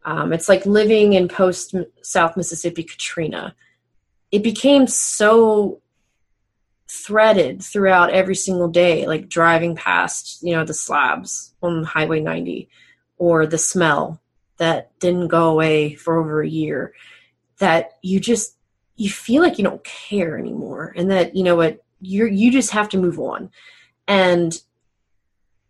Um, 0.04 0.32
it's 0.32 0.48
like 0.48 0.66
living 0.66 1.14
in 1.14 1.28
post 1.28 1.74
South 2.02 2.36
Mississippi 2.36 2.84
Katrina. 2.84 3.54
It 4.30 4.42
became 4.42 4.86
so 4.86 5.80
threaded 6.90 7.62
throughout 7.62 8.10
every 8.10 8.34
single 8.34 8.68
day, 8.68 9.06
like 9.06 9.28
driving 9.28 9.74
past, 9.74 10.38
you 10.42 10.54
know, 10.54 10.64
the 10.64 10.74
slabs 10.74 11.54
on 11.62 11.84
Highway 11.84 12.20
90 12.20 12.68
or 13.18 13.46
the 13.46 13.58
smell 13.58 14.20
that 14.58 14.98
didn't 15.00 15.28
go 15.28 15.50
away 15.50 15.94
for 15.94 16.18
over 16.18 16.42
a 16.42 16.48
year 16.48 16.92
that 17.58 17.98
you 18.02 18.20
just 18.20 18.56
you 18.96 19.10
feel 19.10 19.42
like 19.42 19.58
you 19.58 19.64
don't 19.64 19.84
care 19.84 20.38
anymore 20.38 20.92
and 20.96 21.10
that 21.10 21.34
you 21.36 21.42
know 21.42 21.56
what 21.56 21.84
you're 22.00 22.28
you 22.28 22.50
just 22.50 22.70
have 22.70 22.88
to 22.88 22.98
move 22.98 23.18
on 23.18 23.50
and 24.08 24.60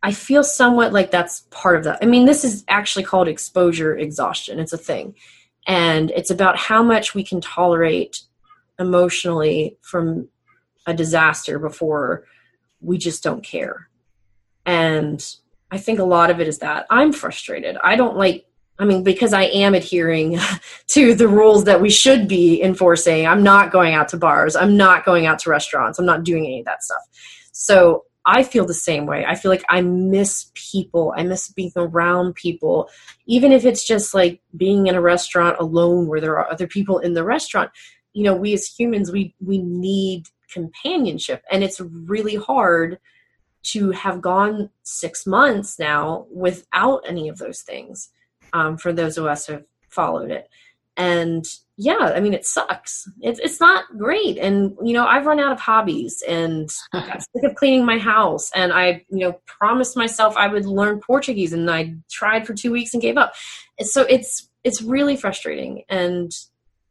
I 0.02 0.12
feel 0.12 0.44
somewhat 0.44 0.92
like 0.92 1.10
that's 1.10 1.40
part 1.50 1.76
of 1.76 1.84
that. 1.84 1.98
I 2.02 2.06
mean, 2.06 2.26
this 2.26 2.44
is 2.44 2.64
actually 2.68 3.04
called 3.04 3.28
exposure 3.28 3.96
exhaustion. 3.96 4.60
It's 4.60 4.72
a 4.72 4.78
thing. 4.78 5.14
And 5.66 6.12
it's 6.12 6.30
about 6.30 6.56
how 6.56 6.82
much 6.82 7.14
we 7.14 7.24
can 7.24 7.40
tolerate 7.40 8.20
emotionally 8.78 9.78
from 9.82 10.28
a 10.86 10.94
disaster 10.94 11.58
before 11.58 12.24
we 12.80 12.98
just 12.98 13.24
don't 13.24 13.42
care. 13.42 13.88
And 14.64 15.24
I 15.70 15.78
think 15.78 15.98
a 15.98 16.04
lot 16.04 16.30
of 16.30 16.40
it 16.40 16.46
is 16.46 16.58
that 16.58 16.86
I'm 16.88 17.12
frustrated. 17.12 17.76
I 17.82 17.96
don't 17.96 18.16
like 18.16 18.46
I 18.78 18.84
mean, 18.84 19.02
because 19.02 19.32
I 19.32 19.44
am 19.44 19.74
adhering 19.74 20.38
to 20.88 21.14
the 21.14 21.28
rules 21.28 21.64
that 21.64 21.80
we 21.80 21.90
should 21.90 22.28
be 22.28 22.62
enforcing. 22.62 23.26
I'm 23.26 23.42
not 23.42 23.72
going 23.72 23.94
out 23.94 24.08
to 24.10 24.18
bars. 24.18 24.54
I'm 24.54 24.76
not 24.76 25.04
going 25.04 25.26
out 25.26 25.38
to 25.40 25.50
restaurants. 25.50 25.98
I'm 25.98 26.04
not 26.04 26.24
doing 26.24 26.44
any 26.44 26.60
of 26.60 26.66
that 26.66 26.84
stuff. 26.84 27.00
So 27.52 28.04
I 28.26 28.42
feel 28.42 28.66
the 28.66 28.74
same 28.74 29.06
way. 29.06 29.24
I 29.24 29.36
feel 29.36 29.52
like 29.52 29.64
I 29.68 29.80
miss 29.80 30.50
people. 30.54 31.14
I 31.16 31.22
miss 31.22 31.48
being 31.48 31.72
around 31.76 32.34
people, 32.34 32.90
even 33.26 33.52
if 33.52 33.64
it's 33.64 33.86
just 33.86 34.14
like 34.14 34.40
being 34.56 34.88
in 34.88 34.96
a 34.96 35.00
restaurant 35.00 35.56
alone 35.60 36.08
where 36.08 36.20
there 36.20 36.36
are 36.36 36.50
other 36.50 36.66
people 36.66 36.98
in 36.98 37.14
the 37.14 37.24
restaurant. 37.24 37.70
You 38.14 38.24
know, 38.24 38.34
we 38.34 38.52
as 38.52 38.66
humans, 38.66 39.12
we 39.12 39.34
we 39.40 39.58
need 39.58 40.26
companionship, 40.50 41.44
and 41.50 41.62
it's 41.62 41.80
really 41.80 42.34
hard 42.34 42.98
to 43.64 43.92
have 43.92 44.20
gone 44.20 44.70
six 44.82 45.26
months 45.26 45.78
now 45.78 46.26
without 46.30 47.02
any 47.06 47.28
of 47.28 47.38
those 47.38 47.62
things. 47.62 48.10
Um, 48.52 48.76
for 48.76 48.92
those 48.92 49.18
of 49.18 49.26
us 49.26 49.46
who 49.46 49.54
have 49.54 49.64
followed 49.88 50.30
it, 50.30 50.48
and 50.96 51.46
yeah, 51.78 52.12
I 52.14 52.20
mean, 52.20 52.32
it 52.32 52.46
sucks. 52.46 53.06
It's 53.20 53.38
it's 53.40 53.60
not 53.60 53.84
great, 53.98 54.38
and 54.38 54.74
you 54.82 54.94
know, 54.94 55.06
I've 55.06 55.26
run 55.26 55.38
out 55.38 55.52
of 55.52 55.60
hobbies, 55.60 56.22
and 56.26 56.70
got 56.92 57.20
sick 57.20 57.44
of 57.44 57.54
cleaning 57.54 57.84
my 57.84 57.98
house, 57.98 58.50
and 58.54 58.72
I, 58.72 59.04
you 59.10 59.18
know, 59.18 59.40
promised 59.44 59.96
myself 59.96 60.36
I 60.38 60.48
would 60.48 60.64
learn 60.64 61.00
Portuguese, 61.00 61.52
and 61.52 61.70
I 61.70 61.94
tried 62.10 62.46
for 62.46 62.54
two 62.54 62.72
weeks 62.72 62.94
and 62.94 63.02
gave 63.02 63.18
up. 63.18 63.34
And 63.78 63.86
so 63.86 64.02
it's 64.08 64.48
it's 64.64 64.80
really 64.80 65.16
frustrating, 65.16 65.84
and 65.90 66.32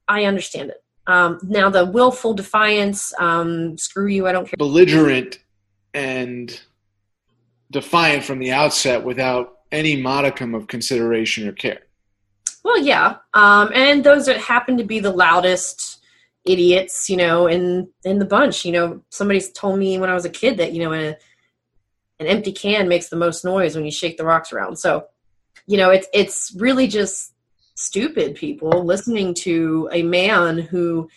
I 0.08 0.25
understand 0.25 0.70
it. 0.70 0.84
Um, 1.08 1.39
now 1.44 1.70
the 1.70 1.86
willful 1.86 2.36
defiance, 2.36 3.12
um, 3.20 3.77
screw 3.80 4.08
you, 4.08 4.27
I 4.27 4.32
don't 4.32 4.46
care. 4.46 4.56
Belligerent 4.58 5.39
and 5.96 6.60
defiant 7.72 8.24
from 8.24 8.38
the 8.38 8.51
outset 8.51 9.04
without 9.04 9.60
any 9.72 10.00
modicum 10.00 10.54
of 10.54 10.68
consideration 10.68 11.48
or 11.48 11.54
care. 11.54 11.80
Well, 12.65 12.79
yeah, 12.79 13.17
um, 13.36 13.69
and 13.75 14.03
those 14.03 14.25
that 14.25 14.38
happen 14.38 14.79
to 14.79 14.84
be 14.84 15.00
the 15.00 15.12
loudest 15.12 16.03
idiots, 16.45 17.12
you 17.12 17.15
know, 17.15 17.45
in 17.45 17.89
in 18.03 18.17
the 18.17 18.25
bunch. 18.25 18.65
You 18.65 18.72
know, 18.72 19.01
somebody's 19.12 19.51
told 19.51 19.77
me 19.77 20.00
when 20.00 20.10
I 20.10 20.15
was 20.15 20.25
a 20.25 20.31
kid 20.31 20.57
that 20.57 20.74
you 20.74 20.84
know, 20.84 20.91
a, 20.91 21.10
an 22.19 22.25
empty 22.25 22.51
can 22.51 22.88
makes 22.88 23.10
the 23.10 23.17
most 23.17 23.45
noise 23.45 23.75
when 23.75 23.86
you 23.86 23.91
shake 23.91 24.17
the 24.17 24.25
rocks 24.25 24.51
around. 24.51 24.77
So, 24.77 25.05
you 25.67 25.77
know, 25.77 25.91
it's 25.91 26.07
it's 26.12 26.55
really 26.57 26.88
just 26.88 27.36
stupid 27.75 28.34
people 28.34 28.84
listening 28.84 29.36
to 29.41 29.88
a 29.91 30.01
man 30.01 30.57
who 30.57 31.07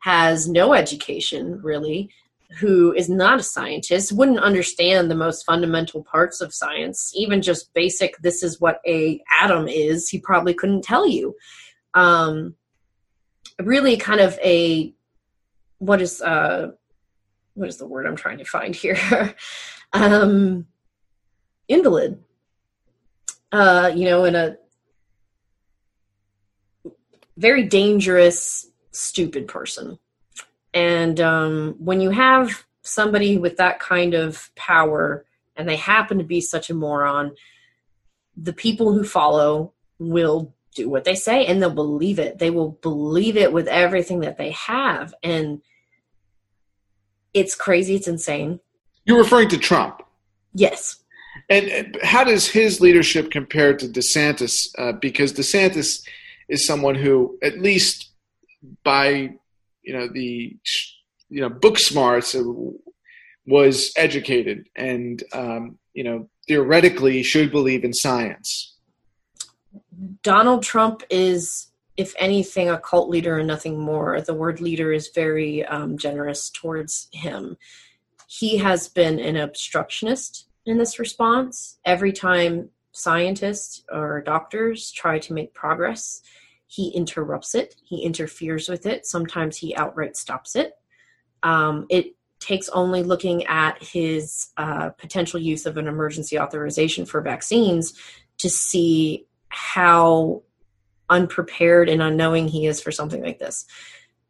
has 0.00 0.48
no 0.48 0.74
education 0.74 1.60
really 1.62 2.10
who 2.58 2.92
is 2.92 3.08
not 3.08 3.40
a 3.40 3.42
scientist 3.42 4.12
wouldn't 4.12 4.38
understand 4.38 5.10
the 5.10 5.14
most 5.14 5.44
fundamental 5.44 6.02
parts 6.04 6.40
of 6.40 6.54
science 6.54 7.12
even 7.16 7.42
just 7.42 7.72
basic 7.74 8.16
this 8.18 8.42
is 8.42 8.60
what 8.60 8.80
a 8.86 9.20
atom 9.40 9.66
is 9.68 10.08
he 10.08 10.18
probably 10.18 10.54
couldn't 10.54 10.82
tell 10.82 11.06
you. 11.08 11.34
Um, 11.94 12.54
really 13.60 13.96
kind 13.96 14.20
of 14.20 14.38
a 14.44 14.92
what 15.78 16.00
is 16.00 16.20
uh 16.22 16.70
what 17.54 17.68
is 17.68 17.78
the 17.78 17.86
word 17.86 18.06
i'm 18.06 18.16
trying 18.16 18.38
to 18.38 18.44
find 18.44 18.74
here? 18.74 18.98
Um 19.92 20.66
invalid. 21.68 22.22
Uh 23.52 23.90
you 23.94 24.04
know 24.04 24.24
in 24.24 24.34
a 24.34 24.56
very 27.36 27.64
dangerous 27.64 28.66
stupid 28.90 29.46
person 29.46 29.98
and 30.76 31.18
um, 31.22 31.74
when 31.78 32.02
you 32.02 32.10
have 32.10 32.66
somebody 32.82 33.38
with 33.38 33.56
that 33.56 33.80
kind 33.80 34.12
of 34.12 34.50
power 34.56 35.24
and 35.56 35.66
they 35.66 35.76
happen 35.76 36.18
to 36.18 36.24
be 36.24 36.42
such 36.42 36.68
a 36.68 36.74
moron, 36.74 37.34
the 38.36 38.52
people 38.52 38.92
who 38.92 39.02
follow 39.02 39.72
will 39.98 40.54
do 40.74 40.90
what 40.90 41.04
they 41.04 41.14
say 41.14 41.46
and 41.46 41.62
they'll 41.62 41.70
believe 41.70 42.18
it. 42.18 42.38
They 42.38 42.50
will 42.50 42.72
believe 42.82 43.38
it 43.38 43.54
with 43.54 43.68
everything 43.68 44.20
that 44.20 44.36
they 44.36 44.50
have. 44.50 45.14
And 45.22 45.62
it's 47.32 47.54
crazy. 47.54 47.94
It's 47.94 48.06
insane. 48.06 48.60
You're 49.06 49.16
referring 49.16 49.48
to 49.48 49.58
Trump? 49.58 50.02
Yes. 50.52 50.96
And 51.48 51.96
how 52.02 52.22
does 52.22 52.48
his 52.48 52.82
leadership 52.82 53.30
compare 53.30 53.74
to 53.74 53.88
DeSantis? 53.88 54.68
Uh, 54.76 54.92
because 54.92 55.32
DeSantis 55.32 56.06
is 56.50 56.66
someone 56.66 56.96
who, 56.96 57.38
at 57.42 57.60
least 57.60 58.10
by 58.84 59.36
you 59.86 59.92
know 59.92 60.08
the 60.08 60.56
you 61.30 61.40
know 61.40 61.48
book 61.48 61.78
smarts 61.78 62.36
was 63.46 63.92
educated 63.96 64.68
and 64.76 65.22
um, 65.32 65.78
you 65.94 66.04
know 66.04 66.28
theoretically 66.46 67.22
should 67.22 67.50
believe 67.50 67.84
in 67.84 67.92
science. 67.92 68.74
Donald 70.22 70.62
Trump 70.62 71.02
is, 71.10 71.68
if 71.96 72.14
anything, 72.18 72.68
a 72.68 72.78
cult 72.78 73.08
leader 73.08 73.38
and 73.38 73.48
nothing 73.48 73.78
more. 73.78 74.20
The 74.20 74.34
word 74.34 74.60
leader 74.60 74.92
is 74.92 75.08
very 75.14 75.64
um, 75.64 75.96
generous 75.96 76.50
towards 76.50 77.08
him. 77.12 77.56
He 78.28 78.58
has 78.58 78.88
been 78.88 79.18
an 79.18 79.36
obstructionist 79.36 80.48
in 80.66 80.78
this 80.78 80.98
response. 80.98 81.78
Every 81.84 82.12
time 82.12 82.70
scientists 82.92 83.82
or 83.90 84.22
doctors 84.22 84.90
try 84.90 85.18
to 85.20 85.32
make 85.32 85.54
progress, 85.54 86.22
he 86.66 86.88
interrupts 86.88 87.54
it, 87.54 87.76
he 87.84 88.02
interferes 88.02 88.68
with 88.68 88.86
it, 88.86 89.06
sometimes 89.06 89.56
he 89.56 89.74
outright 89.76 90.16
stops 90.16 90.56
it. 90.56 90.72
Um, 91.42 91.86
it 91.90 92.16
takes 92.40 92.68
only 92.70 93.02
looking 93.02 93.44
at 93.46 93.82
his 93.82 94.48
uh, 94.56 94.90
potential 94.90 95.40
use 95.40 95.66
of 95.66 95.76
an 95.76 95.86
emergency 95.86 96.38
authorization 96.38 97.06
for 97.06 97.20
vaccines 97.20 97.94
to 98.38 98.50
see 98.50 99.26
how 99.48 100.42
unprepared 101.08 101.88
and 101.88 102.02
unknowing 102.02 102.48
he 102.48 102.66
is 102.66 102.80
for 102.80 102.90
something 102.90 103.22
like 103.22 103.38
this. 103.38 103.64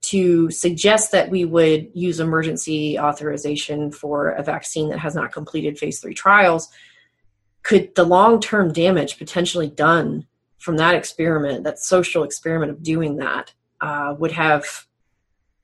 To 0.03 0.51
suggest 0.51 1.13
that 1.13 1.31
we 1.31 1.45
would 1.45 1.89
use 1.95 2.21
emergency 2.21 2.99
authorization 2.99 3.91
for 3.91 4.31
a 4.31 4.43
vaccine 4.43 4.91
that 4.91 5.01
has 5.01 5.15
not 5.15 5.33
completed 5.33 5.79
phase 5.79 5.99
three 5.99 6.15
trials 6.15 6.69
could 7.63 7.93
the 7.97 8.05
long 8.05 8.41
term 8.41 8.73
damage 8.73 9.19
potentially 9.19 9.67
done 9.67 10.27
from 10.59 10.77
that 10.79 10.95
experiment, 10.95 11.65
that 11.65 11.79
social 11.79 12.25
experiment 12.25 12.71
of 12.73 12.83
doing 12.83 13.17
that, 13.17 13.53
uh, 13.81 14.15
would 14.19 14.33
have 14.33 14.87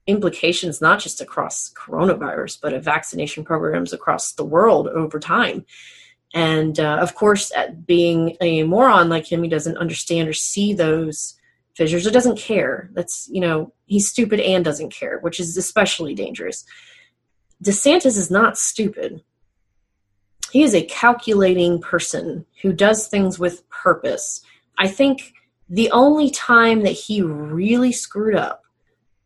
implications 0.06 0.80
not 0.80 1.00
just 1.00 1.20
across 1.20 1.72
coronavirus, 1.74 2.58
but 2.60 2.72
of 2.72 2.84
vaccination 2.84 3.44
programs 3.44 3.92
across 3.92 4.32
the 4.32 4.44
world 4.44 4.88
over 4.88 5.18
time. 5.20 5.64
And 6.34 6.80
uh, 6.80 6.98
of 7.00 7.14
course, 7.14 7.52
being 7.86 8.36
a 8.40 8.62
moron 8.64 9.08
like 9.08 9.30
him, 9.30 9.42
he 9.42 9.48
doesn't 9.48 9.76
understand 9.76 10.28
or 10.28 10.32
see 10.32 10.74
those 10.74 11.38
fissures 11.74 12.06
or 12.06 12.10
doesn't 12.10 12.38
care. 12.38 12.90
That's, 12.94 13.28
you 13.30 13.40
know, 13.40 13.72
he's 13.86 14.08
stupid 14.08 14.40
and 14.40 14.64
doesn't 14.64 14.92
care, 14.92 15.18
which 15.20 15.38
is 15.38 15.56
especially 15.56 16.14
dangerous. 16.14 16.64
DeSantis 17.62 18.16
is 18.16 18.30
not 18.30 18.58
stupid. 18.58 19.22
he 20.52 20.62
is 20.62 20.74
a 20.74 20.82
calculating 20.82 21.80
person 21.80 22.44
who 22.60 22.74
does 22.74 23.08
things 23.08 23.38
with 23.38 23.66
purpose. 23.70 24.42
I 24.78 24.88
think 24.88 25.32
the 25.68 25.90
only 25.90 26.30
time 26.30 26.82
that 26.82 26.90
he 26.92 27.22
really 27.22 27.92
screwed 27.92 28.34
up 28.34 28.62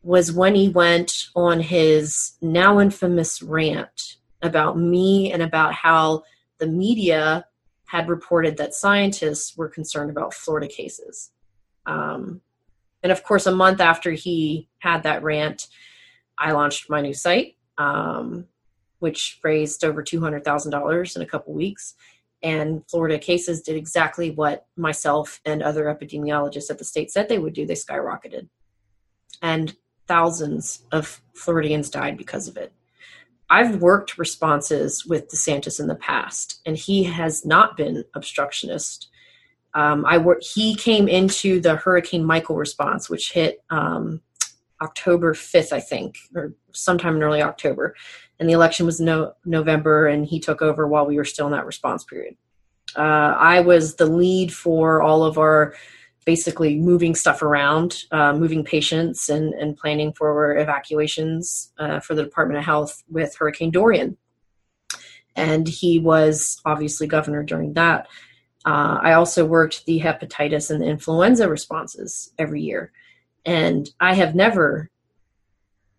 was 0.02 0.32
when 0.32 0.54
he 0.54 0.68
went 0.68 1.26
on 1.34 1.60
his 1.60 2.32
now 2.40 2.78
infamous 2.78 3.42
rant 3.42 4.16
about 4.42 4.78
me 4.78 5.32
and 5.32 5.42
about 5.42 5.74
how 5.74 6.22
the 6.58 6.66
media 6.66 7.44
had 7.86 8.08
reported 8.08 8.56
that 8.56 8.74
scientists 8.74 9.56
were 9.56 9.68
concerned 9.68 10.10
about 10.10 10.34
Florida 10.34 10.68
cases. 10.68 11.30
Um, 11.86 12.40
and 13.02 13.12
of 13.12 13.22
course, 13.22 13.46
a 13.46 13.54
month 13.54 13.80
after 13.80 14.12
he 14.12 14.68
had 14.78 15.02
that 15.04 15.22
rant, 15.22 15.68
I 16.38 16.52
launched 16.52 16.90
my 16.90 17.00
new 17.00 17.14
site, 17.14 17.56
um, 17.78 18.46
which 18.98 19.38
raised 19.42 19.84
over 19.84 20.02
$200,000 20.02 21.16
in 21.16 21.22
a 21.22 21.26
couple 21.26 21.54
weeks. 21.54 21.94
And 22.46 22.88
Florida 22.88 23.18
cases 23.18 23.60
did 23.60 23.74
exactly 23.74 24.30
what 24.30 24.66
myself 24.76 25.40
and 25.44 25.64
other 25.64 25.86
epidemiologists 25.86 26.70
at 26.70 26.78
the 26.78 26.84
state 26.84 27.10
said 27.10 27.28
they 27.28 27.40
would 27.40 27.54
do. 27.54 27.66
They 27.66 27.74
skyrocketed. 27.74 28.48
And 29.42 29.74
thousands 30.06 30.84
of 30.92 31.20
Floridians 31.34 31.90
died 31.90 32.16
because 32.16 32.46
of 32.46 32.56
it. 32.56 32.72
I've 33.50 33.82
worked 33.82 34.16
responses 34.16 35.04
with 35.04 35.28
DeSantis 35.28 35.80
in 35.80 35.88
the 35.88 35.96
past, 35.96 36.60
and 36.64 36.76
he 36.76 37.02
has 37.02 37.44
not 37.44 37.76
been 37.76 38.04
obstructionist. 38.14 39.08
Um, 39.74 40.06
I 40.06 40.18
work. 40.18 40.40
He 40.40 40.76
came 40.76 41.08
into 41.08 41.60
the 41.60 41.74
Hurricane 41.74 42.24
Michael 42.24 42.56
response, 42.56 43.10
which 43.10 43.32
hit 43.32 43.64
um, 43.70 44.20
October 44.82 45.34
fifth, 45.34 45.72
I 45.72 45.80
think, 45.80 46.16
or 46.34 46.54
sometime 46.72 47.16
in 47.16 47.22
early 47.22 47.42
October, 47.42 47.94
and 48.38 48.48
the 48.48 48.54
election 48.54 48.86
was 48.86 49.00
no 49.00 49.32
November, 49.44 50.06
and 50.06 50.26
he 50.26 50.38
took 50.40 50.60
over 50.62 50.86
while 50.86 51.06
we 51.06 51.16
were 51.16 51.24
still 51.24 51.46
in 51.46 51.52
that 51.52 51.66
response 51.66 52.04
period. 52.04 52.36
Uh, 52.96 53.34
I 53.38 53.60
was 53.60 53.96
the 53.96 54.06
lead 54.06 54.52
for 54.52 55.02
all 55.02 55.24
of 55.24 55.38
our 55.38 55.74
basically 56.24 56.76
moving 56.76 57.14
stuff 57.14 57.40
around, 57.40 58.02
uh, 58.10 58.32
moving 58.32 58.64
patients, 58.64 59.28
and, 59.28 59.54
and 59.54 59.76
planning 59.76 60.12
for 60.12 60.56
evacuations 60.56 61.72
uh, 61.78 62.00
for 62.00 62.14
the 62.14 62.24
Department 62.24 62.58
of 62.58 62.64
Health 62.64 63.04
with 63.08 63.36
Hurricane 63.36 63.70
Dorian. 63.70 64.16
And 65.36 65.68
he 65.68 66.00
was 66.00 66.60
obviously 66.64 67.06
governor 67.06 67.42
during 67.42 67.74
that. 67.74 68.08
Uh, 68.64 68.98
I 69.00 69.12
also 69.12 69.44
worked 69.44 69.86
the 69.86 70.00
hepatitis 70.00 70.70
and 70.70 70.82
the 70.82 70.86
influenza 70.86 71.48
responses 71.48 72.32
every 72.38 72.60
year. 72.60 72.90
And 73.46 73.88
I 74.00 74.14
have 74.14 74.34
never, 74.34 74.90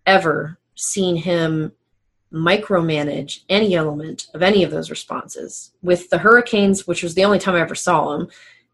ever 0.06 0.60
seen 0.76 1.16
him 1.16 1.72
micromanage 2.32 3.40
any 3.48 3.74
element 3.74 4.28
of 4.34 4.42
any 4.42 4.64
of 4.64 4.70
those 4.72 4.90
responses. 4.90 5.72
With 5.82 6.10
the 6.10 6.18
hurricanes, 6.18 6.86
which 6.86 7.02
was 7.02 7.16
the 7.16 7.24
only 7.24 7.40
time 7.40 7.56
I 7.56 7.62
ever 7.62 7.74
saw 7.74 8.14
him, 8.14 8.28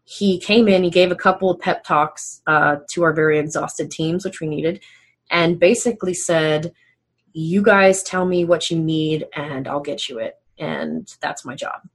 he 0.04 0.38
came 0.38 0.68
in, 0.68 0.82
he 0.82 0.90
gave 0.90 1.12
a 1.12 1.16
couple 1.16 1.50
of 1.50 1.60
pep 1.60 1.84
talks 1.84 2.42
uh, 2.46 2.76
to 2.90 3.04
our 3.04 3.12
very 3.12 3.38
exhausted 3.38 3.90
teams, 3.90 4.24
which 4.24 4.40
we 4.40 4.48
needed, 4.48 4.80
and 5.30 5.58
basically 5.58 6.12
said, 6.12 6.72
You 7.32 7.62
guys 7.62 8.02
tell 8.02 8.26
me 8.26 8.44
what 8.44 8.70
you 8.70 8.78
need, 8.78 9.26
and 9.34 9.66
I'll 9.66 9.80
get 9.80 10.08
you 10.08 10.18
it. 10.18 10.34
And 10.58 11.08
that's 11.20 11.44
my 11.44 11.54
job, 11.54 11.88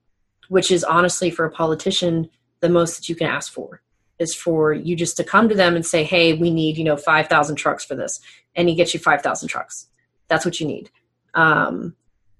which 0.47 0.71
is 0.71 0.83
honestly 0.83 1.29
for 1.29 1.45
a 1.45 1.51
politician 1.51 2.29
the 2.61 2.69
most 2.69 2.97
that 2.97 3.09
you 3.09 3.15
can 3.15 3.27
ask 3.27 3.53
for 3.53 3.81
is 4.19 4.35
for 4.35 4.73
you 4.73 4.95
just 4.95 5.17
to 5.17 5.23
come 5.23 5.49
to 5.49 5.55
them 5.55 5.75
and 5.75 5.85
say, 5.85 6.03
Hey, 6.03 6.33
we 6.33 6.51
need, 6.51 6.77
you 6.77 6.83
know, 6.83 6.97
5,000 6.97 7.55
trucks 7.55 7.85
for 7.85 7.95
this. 7.95 8.19
And 8.55 8.69
he 8.69 8.75
gets 8.75 8.93
you 8.93 8.99
5,000 8.99 9.47
trucks. 9.47 9.87
That's 10.27 10.45
what 10.45 10.59
you 10.59 10.67
need. 10.67 10.91
Um, 11.33 11.95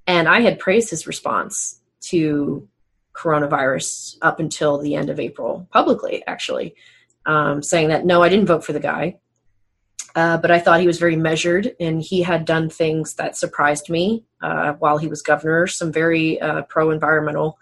and 0.06 0.28
I 0.28 0.42
had 0.42 0.60
praised 0.60 0.90
his 0.90 1.08
response 1.08 1.80
to 2.02 2.68
coronavirus 3.14 4.18
up 4.22 4.40
until 4.40 4.78
the 4.78 4.96
end 4.96 5.10
of 5.10 5.20
April, 5.20 5.68
publicly, 5.72 6.24
actually, 6.26 6.76
um, 7.26 7.62
saying 7.62 7.90
that 7.90 8.06
no, 8.06 8.24
I 8.24 8.30
didn't 8.30 8.48
vote 8.48 8.64
for 8.64 8.74
the 8.74 8.80
guy. 8.80 9.20
Uh, 10.16 10.38
but 10.38 10.50
I 10.50 10.60
thought 10.60 10.80
he 10.80 10.88
was 10.88 10.98
very 10.98 11.16
measured 11.16 11.76
and 11.80 12.02
he 12.02 12.24
had 12.24 12.44
done 12.44 12.70
things 12.70 13.14
that 13.16 13.38
surprised 13.38 13.90
me 13.90 14.26
uh, 14.42 14.74
while 14.74 14.98
he 14.98 15.08
was 15.08 15.22
governor, 15.22 15.68
some 15.68 15.92
very 15.92 16.42
uh, 16.42 16.64
pro 16.64 16.90
environmental 16.90 17.60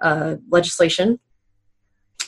uh, 0.00 0.36
legislation, 0.48 1.18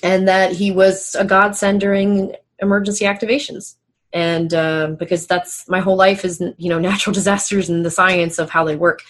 and 0.03 0.29
that 0.29 0.53
he 0.53 0.71
was 0.71 1.15
a 1.15 1.25
godsend 1.25 1.81
during 1.81 2.35
emergency 2.61 3.05
activations. 3.05 3.77
And 4.13 4.55
uh, 4.55 4.89
because 4.99 5.27
that's 5.27 5.69
my 5.69 5.81
whole 5.81 5.97
life 5.97 6.25
is, 6.25 6.43
you 6.57 6.71
know, 6.71 6.79
natural 6.91 7.15
disasters 7.15 7.69
and 7.69 7.85
the 7.85 7.91
science 7.91 8.39
of 8.39 8.51
how 8.51 8.65
they 8.65 8.77
work. 8.77 9.03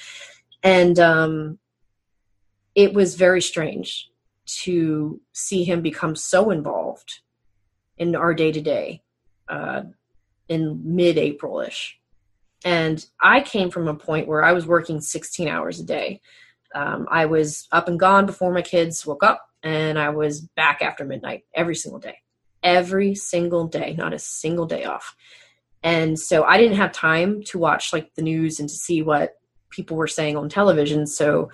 And 0.63 0.99
um, 0.99 1.59
it 2.75 2.95
was 2.95 3.15
very 3.15 3.41
strange 3.41 4.11
to 4.47 5.21
see 5.33 5.63
him 5.63 5.83
become 5.83 6.17
so 6.17 6.51
involved 6.51 7.21
in 7.97 8.17
our 8.17 8.35
day 8.35 8.51
to 8.51 8.61
day 8.61 9.03
in 10.49 10.81
mid 10.85 11.19
April 11.19 11.61
ish. 11.61 11.99
And 12.65 13.05
I 13.23 13.41
came 13.41 13.71
from 13.71 13.87
a 13.87 13.95
point 13.95 14.27
where 14.27 14.43
I 14.43 14.53
was 14.53 14.67
working 14.67 15.01
16 15.01 15.47
hours 15.47 15.79
a 15.79 15.85
day. 15.85 16.21
Um, 16.75 17.07
I 17.11 17.27
was 17.27 17.67
up 17.73 17.89
and 17.89 17.99
gone 17.99 18.27
before 18.27 18.53
my 18.53 18.63
kids 18.63 19.07
woke 19.07 19.23
up, 19.23 19.49
and 19.63 19.99
I 19.99 20.11
was 20.11 20.41
back 20.41 20.83
after 20.83 21.05
midnight 21.05 21.45
every 21.55 21.75
single 21.75 22.01
day. 22.01 22.19
Every 22.63 23.15
single 23.15 23.67
day, 23.67 23.95
not 23.97 24.13
a 24.13 24.19
single 24.19 24.67
day 24.67 24.85
off. 24.85 25.15
And 25.83 26.19
so 26.19 26.43
I 26.43 26.59
didn't 26.59 26.77
have 26.77 26.93
time 26.93 27.43
to 27.45 27.59
watch 27.59 27.93
like 27.93 28.15
the 28.15 28.23
news 28.23 28.59
and 28.59 28.69
to 28.69 28.75
see 28.75 29.03
what 29.03 29.39
people 29.71 29.97
were 29.97 30.09
saying 30.09 30.37
on 30.37 30.49
television. 30.49 31.07
So 31.07 31.51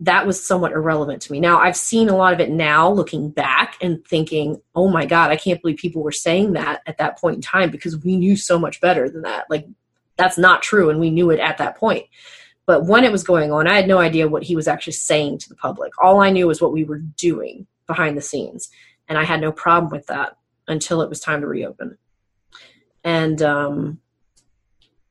that 0.00 0.26
was 0.26 0.44
somewhat 0.44 0.72
irrelevant 0.72 1.22
to 1.22 1.32
me. 1.32 1.38
Now, 1.38 1.60
I've 1.60 1.76
seen 1.76 2.08
a 2.08 2.16
lot 2.16 2.32
of 2.32 2.40
it 2.40 2.50
now 2.50 2.90
looking 2.90 3.30
back 3.30 3.76
and 3.80 4.04
thinking, 4.04 4.60
oh 4.74 4.88
my 4.88 5.06
God, 5.06 5.30
I 5.30 5.36
can't 5.36 5.62
believe 5.62 5.76
people 5.76 6.02
were 6.02 6.10
saying 6.10 6.54
that 6.54 6.82
at 6.86 6.98
that 6.98 7.20
point 7.20 7.36
in 7.36 7.42
time 7.42 7.70
because 7.70 7.96
we 8.02 8.16
knew 8.16 8.34
so 8.34 8.58
much 8.58 8.80
better 8.80 9.08
than 9.08 9.22
that. 9.22 9.46
Like, 9.48 9.66
that's 10.16 10.36
not 10.36 10.62
true, 10.62 10.90
and 10.90 10.98
we 10.98 11.10
knew 11.10 11.30
it 11.30 11.40
at 11.40 11.58
that 11.58 11.76
point. 11.76 12.06
But 12.66 12.86
when 12.86 13.04
it 13.04 13.12
was 13.12 13.24
going 13.24 13.52
on, 13.52 13.66
I 13.66 13.74
had 13.74 13.88
no 13.88 13.98
idea 13.98 14.28
what 14.28 14.44
he 14.44 14.54
was 14.54 14.68
actually 14.68 14.92
saying 14.92 15.38
to 15.38 15.48
the 15.48 15.56
public. 15.56 15.92
All 16.00 16.20
I 16.20 16.30
knew 16.30 16.46
was 16.46 16.60
what 16.62 16.72
we 16.72 16.84
were 16.84 16.98
doing 16.98 17.66
behind 17.86 18.16
the 18.16 18.22
scenes, 18.22 18.70
and 19.08 19.18
I 19.18 19.24
had 19.24 19.40
no 19.40 19.52
problem 19.52 19.90
with 19.90 20.06
that 20.06 20.36
until 20.68 21.02
it 21.02 21.08
was 21.08 21.20
time 21.20 21.40
to 21.40 21.46
reopen. 21.46 21.98
And 23.04 23.42
um, 23.42 24.00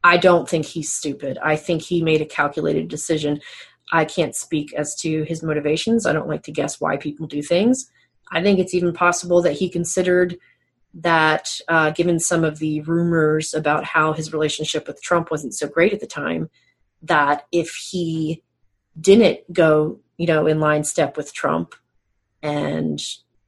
I 0.04 0.18
don't 0.18 0.48
think 0.48 0.66
he's 0.66 0.92
stupid. 0.92 1.38
I 1.44 1.56
think 1.56 1.82
he 1.82 2.02
made 2.02 2.22
a 2.22 2.26
calculated 2.26 2.88
decision. 2.88 3.42
I 3.92 4.06
can't 4.06 4.36
speak 4.36 4.74
as 4.74 4.96
to 5.02 5.24
his 5.24 5.44
motivations. 5.44 6.06
I 6.06 6.14
don't 6.14 6.30
like 6.30 6.44
to 6.44 6.52
guess 6.52 6.80
why 6.80 6.98
people 6.98 7.28
do 7.28 7.42
things. 7.42 7.92
I 8.32 8.42
think 8.42 8.60
it's 8.60 8.74
even 8.74 8.94
possible 8.94 9.42
that 9.42 9.54
he 9.54 9.70
considered 9.70 10.38
that, 10.94 11.50
uh, 11.68 11.92
given 11.92 12.20
some 12.20 12.44
of 12.44 12.60
the 12.60 12.82
rumors 12.82 13.54
about 13.54 13.84
how 13.84 14.14
his 14.14 14.34
relationship 14.34 14.88
with 14.88 15.02
Trump 15.02 15.30
wasn't 15.30 15.54
so 15.54 15.68
great 15.68 15.94
at 15.94 16.00
the 16.00 16.08
time, 16.08 16.50
that 17.02 17.48
if 17.52 17.76
he 17.76 18.44
didn't 19.00 19.52
go, 19.52 20.00
you 20.18 20.28
know, 20.28 20.48
in 20.48 20.60
line 20.60 20.84
step 20.84 21.18
with 21.18 21.34
Trump 21.34 21.76
and 22.44 23.02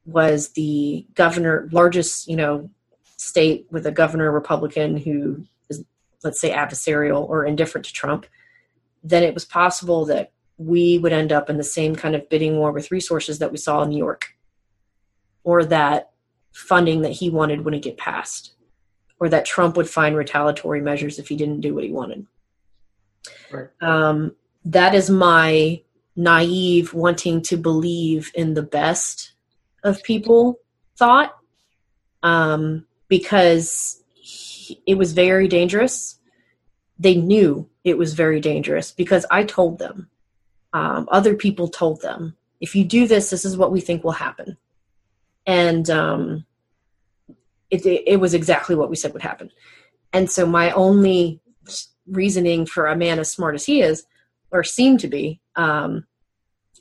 was 0.05 0.49
the 0.49 1.05
governor, 1.13 1.69
largest, 1.71 2.27
you 2.27 2.35
know, 2.35 2.69
state 3.17 3.67
with 3.71 3.85
a 3.85 3.91
governor 3.91 4.31
Republican 4.31 4.97
who 4.97 5.45
is, 5.69 5.83
let's 6.23 6.39
say, 6.39 6.51
adversarial 6.51 7.27
or 7.27 7.45
indifferent 7.45 7.85
to 7.85 7.93
Trump, 7.93 8.25
then 9.03 9.23
it 9.23 9.33
was 9.33 9.45
possible 9.45 10.05
that 10.05 10.31
we 10.57 10.97
would 10.97 11.13
end 11.13 11.31
up 11.31 11.49
in 11.49 11.57
the 11.57 11.63
same 11.63 11.95
kind 11.95 12.15
of 12.15 12.29
bidding 12.29 12.57
war 12.57 12.71
with 12.71 12.91
resources 12.91 13.39
that 13.39 13.51
we 13.51 13.57
saw 13.57 13.81
in 13.83 13.89
New 13.89 13.97
York, 13.97 14.35
or 15.43 15.65
that 15.65 16.11
funding 16.53 17.01
that 17.01 17.11
he 17.11 17.29
wanted 17.29 17.65
wouldn't 17.65 17.83
get 17.83 17.97
passed, 17.97 18.53
or 19.19 19.29
that 19.29 19.45
Trump 19.45 19.75
would 19.75 19.89
find 19.89 20.15
retaliatory 20.15 20.81
measures 20.81 21.19
if 21.19 21.27
he 21.27 21.35
didn't 21.35 21.61
do 21.61 21.73
what 21.73 21.83
he 21.83 21.91
wanted. 21.91 22.25
Right. 23.51 23.67
Um, 23.81 24.36
that 24.65 24.95
is 24.95 25.09
my 25.09 25.81
naive 26.15 26.93
wanting 26.93 27.41
to 27.41 27.57
believe 27.57 28.31
in 28.36 28.53
the 28.53 28.63
best 28.63 29.33
of 29.83 30.03
people 30.03 30.59
thought 30.97 31.36
um, 32.21 32.86
because 33.07 34.01
he, 34.13 34.81
it 34.86 34.95
was 34.95 35.13
very 35.13 35.47
dangerous. 35.47 36.19
They 36.99 37.15
knew 37.15 37.69
it 37.83 37.97
was 37.97 38.13
very 38.13 38.39
dangerous 38.39 38.91
because 38.91 39.25
I 39.29 39.43
told 39.43 39.79
them 39.79 40.09
um, 40.73 41.07
other 41.12 41.36
people 41.36 41.67
told 41.67 42.01
them 42.01 42.36
if 42.59 42.75
you 42.75 42.83
do 42.83 43.07
this 43.07 43.29
this 43.29 43.45
is 43.45 43.57
what 43.57 43.71
we 43.71 43.81
think 43.81 44.03
will 44.03 44.12
happen 44.12 44.57
and 45.45 45.89
um, 45.89 46.45
it, 47.69 47.86
it 47.86 48.19
was 48.19 48.33
exactly 48.33 48.75
what 48.75 48.89
we 48.89 48.95
said 48.95 49.13
would 49.13 49.21
happen 49.21 49.51
and 50.13 50.29
so 50.31 50.45
my 50.45 50.71
only 50.71 51.41
reasoning 52.07 52.65
for 52.65 52.87
a 52.87 52.95
man 52.95 53.19
as 53.19 53.31
smart 53.31 53.55
as 53.55 53.65
he 53.65 53.81
is 53.81 54.05
or 54.51 54.63
seemed 54.63 54.99
to 54.99 55.07
be 55.07 55.39
um, 55.55 56.05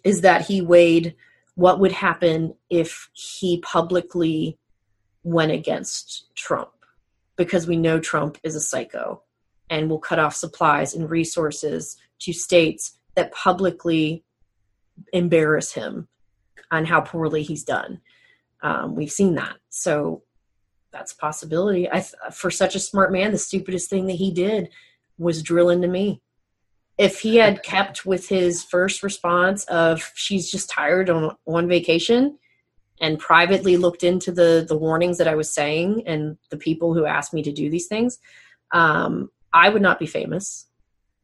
is 0.05 0.23
that 0.23 0.47
he 0.47 0.61
weighed 0.61 1.15
what 1.55 1.79
would 1.79 1.93
happen 1.93 2.55
if 2.71 3.09
he 3.13 3.61
publicly 3.61 4.59
went 5.23 5.53
against 5.53 6.35
trump 6.35 6.71
because 7.37 7.67
we 7.67 7.77
know 7.77 8.01
trump 8.01 8.39
is 8.43 8.57
a 8.57 8.61
psycho 8.61 9.23
and 9.71 9.89
will 9.89 9.99
cut 9.99 10.19
off 10.19 10.35
supplies 10.35 10.95
and 10.95 11.09
resources 11.09 11.97
to 12.19 12.33
states 12.33 12.99
that 13.15 13.33
publicly 13.33 14.25
embarrass 15.13 15.73
him 15.73 16.09
on 16.71 16.85
how 16.85 17.01
poorly 17.01 17.43
he's 17.43 17.65
done. 17.65 18.01
Um, 18.63 18.95
we've 18.95 19.11
seen 19.11 19.35
that. 19.37 19.57
So 19.69 20.23
that's 20.91 21.13
a 21.13 21.17
possibility. 21.17 21.91
I, 21.91 22.05
for 22.33 22.51
such 22.51 22.75
a 22.75 22.81
smart 22.81 23.13
man, 23.13 23.33
the 23.33 23.39
stupidest 23.39 23.91
thing 23.91 24.07
that 24.07 24.15
he 24.17 24.31
did 24.31 24.69
was 25.23 25.43
drilling 25.43 25.83
to 25.83 25.89
me. 25.89 26.21
If 26.99 27.21
he 27.21 27.37
had 27.37 27.63
kept 27.63 28.05
with 28.05 28.29
his 28.29 28.63
first 28.63 29.03
response 29.03 29.65
of 29.65 30.13
she's 30.15 30.51
just 30.51 30.69
tired 30.69 31.09
on 31.09 31.37
on 31.47 31.69
vacation 31.69 32.39
and 33.01 33.19
privately 33.19 33.77
looked 33.77 34.05
into 34.05 34.31
the 34.31 34.65
the 34.69 34.77
warnings 34.77 35.19
that 35.19 35.29
I 35.29 35.35
was 35.35 35.53
saying 35.53 36.05
and 36.07 36.37
the 36.51 36.57
people 36.59 36.95
who 36.95 37.07
asked 37.07 37.33
me 37.33 37.43
to 37.43 37.53
do 37.53 37.71
these 37.71 37.87
things, 37.87 38.19
um, 38.73 39.31
I 39.53 39.69
would 39.69 39.83
not 39.83 39.99
be 39.99 40.07
famous. 40.07 40.67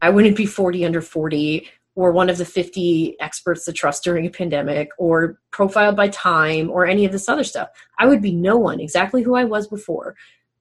I 0.00 0.10
wouldn't 0.10 0.36
be 0.36 0.46
40 0.46 0.84
under 0.84 1.02
40 1.02 1.68
or 1.98 2.12
one 2.12 2.30
of 2.30 2.38
the 2.38 2.44
50 2.44 3.16
experts 3.18 3.64
to 3.64 3.72
trust 3.72 4.04
during 4.04 4.24
a 4.24 4.30
pandemic 4.30 4.90
or 4.98 5.40
profiled 5.50 5.96
by 5.96 6.08
time 6.08 6.70
or 6.70 6.86
any 6.86 7.04
of 7.04 7.10
this 7.10 7.28
other 7.28 7.42
stuff. 7.42 7.70
I 7.98 8.06
would 8.06 8.22
be 8.22 8.32
no 8.32 8.56
one, 8.56 8.78
exactly 8.78 9.22
who 9.22 9.34
I 9.34 9.42
was 9.42 9.66
before. 9.66 10.14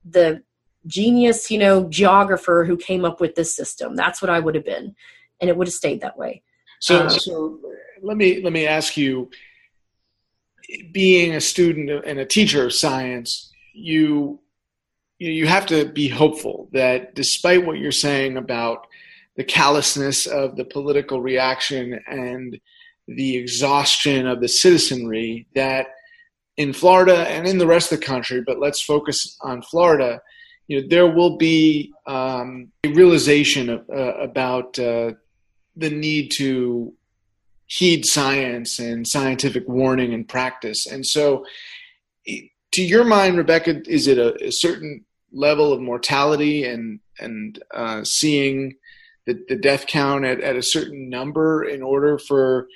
The 0.04 0.42
genius, 0.88 1.52
you 1.52 1.60
know, 1.60 1.88
geographer 1.90 2.66
who 2.66 2.78
came 2.78 3.06
up 3.06 3.22
with 3.22 3.36
this 3.36 3.56
system. 3.56 3.96
That's 3.96 4.22
what 4.22 4.30
I 4.30 4.40
would 4.40 4.56
have 4.56 4.66
been. 4.66 4.96
And 5.40 5.50
it 5.50 5.58
would 5.58 5.68
have 5.68 5.74
stayed 5.74 6.02
that 6.02 6.18
way. 6.18 6.42
So, 6.80 7.04
um, 7.04 7.10
so 7.10 7.60
let 8.02 8.18
me 8.18 8.42
let 8.42 8.54
me 8.54 8.66
ask 8.66 8.98
you 8.98 9.30
being 10.92 11.36
a 11.36 11.42
student 11.42 12.06
and 12.06 12.20
a 12.20 12.26
teacher 12.26 12.66
of 12.66 12.74
science, 12.74 13.52
you 13.74 14.40
you 15.20 15.48
have 15.48 15.66
to 15.66 15.86
be 15.86 16.08
hopeful 16.08 16.70
that 16.74 17.16
despite 17.16 17.66
what 17.66 17.80
you're 17.80 17.92
saying 17.92 18.38
about 18.38 18.86
the 19.36 19.44
callousness 19.44 20.28
of 20.28 20.56
the 20.56 20.66
political 20.66 21.22
reaction 21.22 22.00
and 22.08 22.60
the 23.08 23.36
exhaustion 23.36 24.28
of 24.28 24.42
the 24.42 24.48
citizenry 24.48 25.48
that 25.56 25.88
in 26.58 26.74
Florida 26.74 27.28
and 27.30 27.48
in 27.48 27.58
the 27.58 27.68
rest 27.68 27.92
of 27.92 28.00
the 28.00 28.06
country, 28.06 28.44
but 28.46 28.60
let's 28.60 28.82
focus 28.82 29.38
on 29.42 29.62
Florida, 29.62 30.22
you 30.68 30.82
know, 30.82 30.88
there 30.90 31.08
will 31.08 31.38
be 31.38 31.94
um, 32.06 32.72
a 32.84 32.90
realization 32.90 33.70
of, 33.70 33.90
uh, 33.90 34.16
about 34.18 34.78
uh, 34.80 35.14
the 35.76 35.90
need 35.90 36.32
to 36.38 36.94
heed 37.68 38.06
science 38.06 38.80
and 38.80 39.08
scientific 39.08 39.68
warning 39.68 40.14
and 40.14 40.28
practice. 40.28 40.86
And 40.86 41.06
so, 41.06 41.46
to 42.26 42.84
your 42.84 43.06
mind, 43.06 43.38
Rebekah, 43.38 43.90
is 43.90 44.08
it 44.08 44.18
a, 44.18 44.36
a 44.44 44.52
certain 44.52 45.06
level 45.32 45.74
of 45.74 45.82
mortality 45.82 46.66
and 46.66 47.00
and 47.20 47.62
uh, 47.74 48.04
seeing 48.04 48.76
the, 49.26 49.44
the 49.48 49.56
death 49.56 49.88
count 49.88 50.26
at, 50.26 50.42
at 50.42 50.56
a 50.56 50.62
certain 50.62 51.10
number 51.10 51.64
in 51.64 51.82
order 51.82 52.18
for 52.18 52.68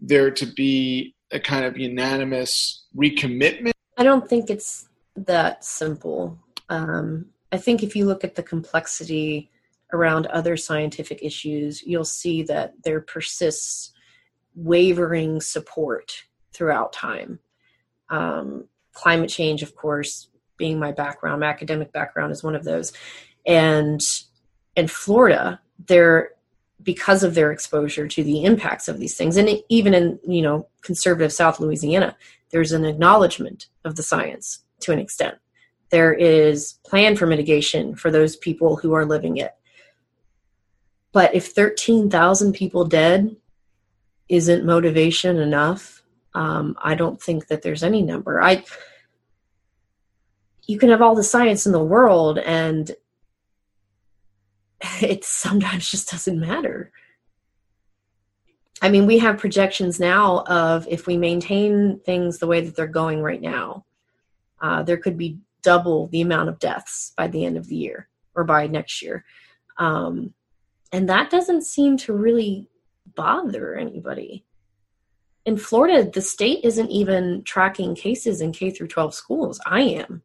there 0.00 0.30
to 0.30 0.46
be 0.46 1.14
a 1.30 1.38
kind 1.38 1.64
of 1.64 1.76
unanimous 1.76 2.84
recommitment? 2.96 3.72
I 3.96 4.02
don't 4.02 4.28
think 4.28 4.50
it's 4.50 4.88
that 5.16 5.64
simple. 5.64 6.38
Um, 6.68 7.26
I 7.52 7.58
think 7.58 7.82
if 7.82 7.94
you 7.94 8.06
look 8.06 8.24
at 8.24 8.34
the 8.34 8.42
complexity 8.42 9.50
around 9.92 10.26
other 10.26 10.56
scientific 10.56 11.22
issues, 11.22 11.82
you'll 11.82 12.04
see 12.04 12.42
that 12.44 12.72
there 12.82 13.00
persists 13.00 13.92
wavering 14.54 15.40
support 15.40 16.24
throughout 16.52 16.92
time. 16.92 17.38
Um, 18.08 18.68
climate 18.92 19.30
change, 19.30 19.62
of 19.62 19.74
course, 19.76 20.28
being 20.56 20.78
my 20.78 20.92
background, 20.92 21.40
my 21.40 21.46
academic 21.46 21.92
background 21.92 22.32
is 22.32 22.42
one 22.42 22.54
of 22.54 22.64
those. 22.64 22.92
And 23.46 24.00
in 24.76 24.88
Florida, 24.88 25.60
they're 25.86 26.30
because 26.82 27.22
of 27.22 27.34
their 27.34 27.52
exposure 27.52 28.08
to 28.08 28.24
the 28.24 28.44
impacts 28.44 28.88
of 28.88 28.98
these 28.98 29.16
things 29.16 29.36
and 29.36 29.48
even 29.68 29.94
in 29.94 30.18
you 30.26 30.42
know 30.42 30.66
conservative 30.82 31.32
south 31.32 31.60
louisiana 31.60 32.16
there's 32.50 32.72
an 32.72 32.84
acknowledgement 32.84 33.66
of 33.84 33.94
the 33.96 34.02
science 34.02 34.64
to 34.80 34.90
an 34.90 34.98
extent 34.98 35.36
there 35.92 36.12
is 36.12 36.74
plan 36.84 37.14
for 37.14 37.26
mitigation 37.26 37.94
for 37.94 38.10
those 38.10 38.34
people 38.34 38.76
who 38.76 38.92
are 38.92 39.06
living 39.06 39.36
it 39.36 39.54
but 41.12 41.32
if 41.34 41.48
13,000 41.48 42.52
people 42.52 42.84
dead 42.84 43.36
isn't 44.28 44.64
motivation 44.64 45.36
enough 45.36 46.02
um, 46.34 46.76
i 46.82 46.96
don't 46.96 47.22
think 47.22 47.46
that 47.46 47.62
there's 47.62 47.84
any 47.84 48.02
number 48.02 48.42
i 48.42 48.64
you 50.66 50.78
can 50.78 50.90
have 50.90 51.02
all 51.02 51.14
the 51.14 51.22
science 51.22 51.66
in 51.66 51.72
the 51.72 51.84
world 51.84 52.38
and 52.38 52.92
it 55.00 55.24
sometimes 55.24 55.90
just 55.90 56.10
doesn't 56.10 56.38
matter. 56.38 56.90
I 58.80 58.88
mean, 58.88 59.06
we 59.06 59.18
have 59.18 59.38
projections 59.38 60.00
now 60.00 60.40
of 60.40 60.88
if 60.88 61.06
we 61.06 61.16
maintain 61.16 62.00
things 62.04 62.38
the 62.38 62.48
way 62.48 62.60
that 62.60 62.74
they're 62.74 62.88
going 62.88 63.22
right 63.22 63.40
now, 63.40 63.84
uh, 64.60 64.82
there 64.82 64.96
could 64.96 65.16
be 65.16 65.38
double 65.62 66.08
the 66.08 66.20
amount 66.20 66.48
of 66.48 66.58
deaths 66.58 67.12
by 67.16 67.28
the 67.28 67.44
end 67.44 67.56
of 67.56 67.68
the 67.68 67.76
year 67.76 68.08
or 68.34 68.44
by 68.44 68.66
next 68.66 69.02
year. 69.02 69.24
Um, 69.78 70.34
and 70.92 71.08
that 71.08 71.30
doesn't 71.30 71.62
seem 71.62 71.96
to 71.98 72.12
really 72.12 72.68
bother 73.14 73.74
anybody. 73.74 74.44
In 75.44 75.56
Florida, 75.56 76.08
the 76.08 76.22
state 76.22 76.64
isn't 76.64 76.90
even 76.90 77.42
tracking 77.44 77.94
cases 77.94 78.40
in 78.40 78.52
K 78.52 78.70
through 78.70 78.88
12 78.88 79.14
schools. 79.14 79.60
I 79.66 79.80
am. 79.80 80.22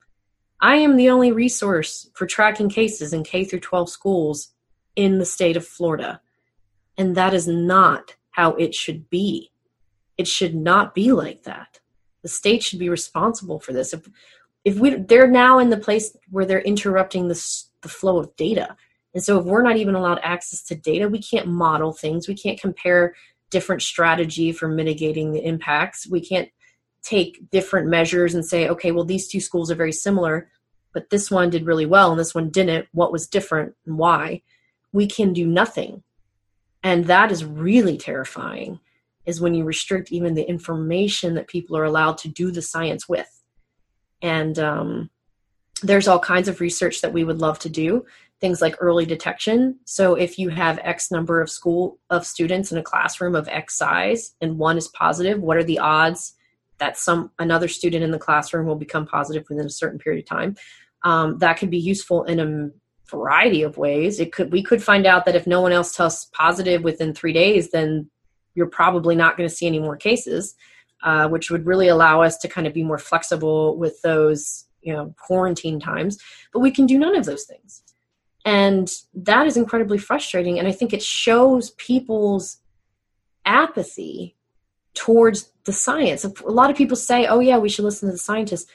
I 0.60 0.78
am 0.78 0.96
the 0.96 1.10
only 1.10 1.32
resource 1.32 2.10
for 2.14 2.26
tracking 2.26 2.70
cases 2.70 3.14
in 3.14 3.24
K 3.24 3.44
through 3.44 3.62
12 3.62 3.90
schools 3.90 4.50
in 4.96 5.20
the 5.20 5.26
state 5.26 5.58
of 5.58 5.66
Florida. 5.66 6.22
And 6.98 7.16
that 7.16 7.34
is 7.34 7.48
not 7.48 8.16
how 8.32 8.52
it 8.56 8.74
should 8.74 9.10
be. 9.10 9.52
It 10.18 10.28
should 10.28 10.56
not 10.56 10.94
be 10.94 11.12
like 11.12 11.44
that. 11.44 11.80
The 12.24 12.30
state 12.30 12.64
should 12.64 12.80
be 12.80 12.90
responsible 12.90 13.60
for 13.60 13.74
this. 13.74 13.94
If 13.94 14.08
if 14.68 14.78
we 14.80 14.96
they're 14.96 15.32
now 15.32 15.60
in 15.60 15.70
the 15.70 15.78
place 15.78 16.16
where 16.30 16.46
they're 16.46 16.60
interrupting 16.60 17.30
the 17.30 17.64
the 17.84 17.88
flow 17.88 18.18
of 18.18 18.36
data. 18.36 18.76
And 19.14 19.24
so 19.24 19.40
if 19.40 19.46
we're 19.46 19.62
not 19.62 19.78
even 19.78 19.96
allowed 19.96 20.20
access 20.22 20.62
to 20.64 20.76
data, 20.76 21.08
we 21.08 21.22
can't 21.22 21.48
model 21.48 21.94
things. 21.94 22.28
We 22.28 22.36
can't 22.36 22.60
compare 22.60 23.16
different 23.50 23.82
strategy 23.82 24.52
for 24.52 24.68
mitigating 24.68 25.32
the 25.32 25.44
impacts. 25.44 26.06
We 26.06 26.20
can't 26.20 26.50
take 27.02 27.50
different 27.50 27.88
measures 27.88 28.36
and 28.36 28.46
say, 28.46 28.68
okay, 28.68 28.92
well, 28.92 29.06
these 29.06 29.30
two 29.30 29.40
schools 29.40 29.72
are 29.72 29.76
very 29.76 29.94
similar, 29.94 30.50
but 30.94 31.12
this 31.12 31.32
one 31.32 31.50
did 31.50 31.66
really 31.66 31.86
well 31.86 32.12
and 32.12 32.20
this 32.20 32.36
one 32.36 32.50
didn't. 32.50 32.88
What 32.92 33.14
was 33.14 33.26
different 33.26 33.74
and 33.86 33.98
why? 33.98 34.42
We 34.92 35.08
can 35.08 35.32
do 35.32 35.48
nothing. 35.48 36.04
And 36.84 37.06
that 37.06 37.32
is 37.32 37.46
really 37.46 37.98
terrifying, 37.98 38.82
is 39.26 39.40
when 39.40 39.54
you 39.54 39.64
restrict 39.64 40.12
even 40.12 40.34
the 40.34 40.48
information 40.48 41.36
that 41.36 41.48
people 41.48 41.78
are 41.78 41.86
allowed 41.86 42.18
to 42.20 42.28
do 42.28 42.52
the 42.52 42.62
science 42.62 43.08
with. 43.08 43.37
And 44.22 44.58
um, 44.60 45.10
there's 45.84 46.08
all 46.08 46.20
kinds 46.20 46.48
of 46.48 46.60
research 46.60 47.02
that 47.02 47.14
we 47.14 47.24
would 47.24 47.40
love 47.40 47.60
to 47.60 47.70
do 47.70 48.06
things 48.40 48.62
like 48.62 48.76
early 48.80 49.04
detection 49.04 49.80
so 49.86 50.14
if 50.14 50.38
you 50.38 50.50
have 50.50 50.80
x 50.84 51.10
number 51.10 51.42
of 51.42 51.50
school 51.50 51.98
of 52.12 52.24
students 52.24 52.72
in 52.72 52.78
a 52.78 52.84
classroom 52.84 53.34
of 53.34 53.48
x 53.48 53.76
size 53.76 54.36
and 54.42 54.60
one 54.60 54.78
is 54.78 54.90
positive 54.90 55.42
what 55.42 55.58
are 55.58 55.64
the 55.64 55.80
odds 55.80 56.36
that 56.80 56.98
some 56.98 57.32
another 57.40 57.68
student 57.68 58.04
in 58.04 58.12
the 58.12 58.20
classroom 58.20 58.66
will 58.66 58.76
become 58.76 59.06
positive 59.06 59.46
within 59.50 59.66
a 59.66 59.70
certain 59.70 60.00
period 60.00 60.24
of 60.24 60.30
time. 60.30 60.56
Um, 61.04 61.38
that 61.40 61.58
could 61.58 61.70
be 61.70 61.80
useful 61.80 62.24
in 62.24 62.40
a 62.40 62.70
variety 63.10 63.64
of 63.64 63.78
ways. 63.78 64.20
It 64.20 64.32
could 64.32 64.52
we 64.52 64.64
could 64.64 64.84
find 64.84 65.06
out 65.06 65.26
that 65.26 65.36
if 65.36 65.48
no 65.48 65.62
one 65.62 65.72
else 65.72 65.96
tests 65.96 66.30
positive 66.34 66.84
within 66.84 67.14
three 67.14 67.34
days, 67.34 67.72
then 67.72 68.10
you're 68.56 68.68
probably 68.68 69.16
not 69.16 69.38
going 69.38 69.48
to 69.48 69.56
see 69.56 69.68
any 69.68 69.80
more 69.80 69.98
cases, 69.98 70.56
uh, 71.04 71.28
which 71.28 71.50
would 71.52 71.66
really 71.66 71.88
allow 71.88 72.22
us 72.22 72.38
to 72.38 72.48
kind 72.48 72.68
of 72.68 72.74
be 72.74 72.84
more 72.84 72.98
flexible 72.98 73.78
with 73.78 74.02
those 74.02 74.66
you 74.82 74.94
know 74.94 75.14
quarantine 75.18 75.80
times. 75.80 76.18
But 76.54 76.60
we 76.60 76.72
can 76.72 76.86
do 76.86 76.98
none 76.98 77.16
of 77.16 77.26
those 77.26 77.46
things, 77.46 77.84
and 78.46 78.92
that 79.14 79.48
is 79.48 79.58
incredibly 79.58 79.98
frustrating. 79.98 80.60
And 80.60 80.68
I 80.68 80.72
think 80.72 80.94
it 80.94 81.04
shows 81.04 81.72
people's 81.72 82.58
apathy 83.46 84.36
towards 84.94 85.52
the 85.66 85.74
science. 85.74 86.24
A 86.26 86.32
lot 86.48 86.72
of 86.72 86.76
people 86.76 86.98
say, 86.98 87.28
oh, 87.28 87.40
yeah, 87.40 87.58
we 87.58 87.70
should 87.70 87.86
listen 87.86 88.10
to 88.10 88.14
the 88.14 88.18
scientists. 88.18 88.70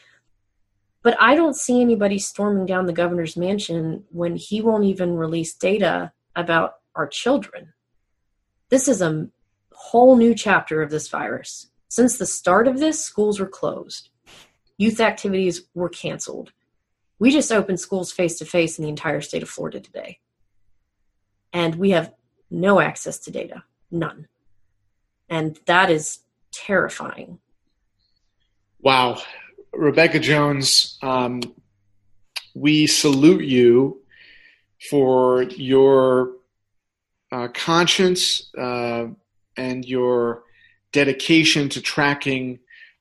But 1.03 1.17
I 1.21 1.35
don't 1.35 1.57
see 1.57 1.81
anybody 1.81 2.19
storming 2.19 2.65
down 2.65 2.87
the 2.87 2.93
governor's 2.93 3.37
mansion 3.37 4.05
when 4.11 4.37
he 4.37 4.63
won't 4.63 4.85
even 4.85 5.17
release 5.17 5.53
data 5.53 6.13
about 6.37 6.75
our 6.95 7.09
children. 7.09 7.73
This 8.69 8.87
is 8.87 9.03
a 9.03 9.29
whole 9.73 10.17
new 10.17 10.35
chapter 10.35 10.81
of 10.81 10.91
this 10.91 11.09
virus. 11.09 11.67
Since 11.93 12.17
the 12.17 12.25
start 12.25 12.69
of 12.69 12.79
this, 12.79 13.05
schools 13.05 13.39
were 13.39 13.47
closed, 13.47 14.09
youth 14.79 14.99
activities 14.99 15.65
were 15.75 15.91
canceled. 15.91 16.51
We 17.19 17.31
just 17.31 17.53
opened 17.53 17.81
schools 17.81 18.11
face 18.11 18.39
to 18.39 18.47
face 18.47 18.79
in 18.79 18.85
the 18.85 18.89
entire 18.89 19.21
state 19.21 19.43
of 19.43 19.51
Florida 19.51 19.79
today. 19.79 20.19
And 21.53 21.75
we 21.75 21.91
have 21.91 22.15
no 22.51 22.81
access 22.81 23.19
to 23.19 23.31
data, 23.31 23.65
none. 23.91 24.27
And 25.29 25.61
that 25.67 25.91
is 25.91 26.21
terrifying. 26.51 27.41
Wow. 28.81 29.21
Rebekah 29.75 30.21
Jones, 30.21 30.97
um, 31.03 31.43
we 32.55 32.87
salute 32.87 33.45
you 33.45 34.01
for 34.89 35.43
your 35.43 36.37
uh, 37.31 37.49
conscience 37.49 38.51
uh, 38.57 39.09
and 39.59 39.85
your 39.85 40.45
dedication 40.93 41.69
to 41.71 41.81
tracking 41.81 42.59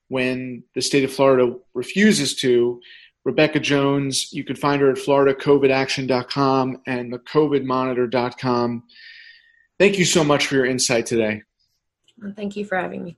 when 0.07 0.63
the 0.75 0.81
state 0.81 1.03
of 1.03 1.13
Florida 1.13 1.55
refuses 1.73 2.35
to. 2.35 2.81
Rebekah 3.23 3.59
Jones, 3.59 4.33
you 4.33 4.43
can 4.43 4.55
find 4.55 4.81
her 4.81 4.89
at 4.89 4.97
floridacovidaction.com 4.97 6.81
and 6.87 7.13
thecovidmonitor.com. 7.13 8.83
Thank 9.79 9.99
you 9.99 10.05
so 10.05 10.23
much 10.23 10.47
for 10.47 10.55
your 10.55 10.65
insight 10.65 11.05
today. 11.05 11.43
Thank 12.35 12.55
you 12.55 12.65
for 12.65 12.77
having 12.77 13.03
me. 13.03 13.17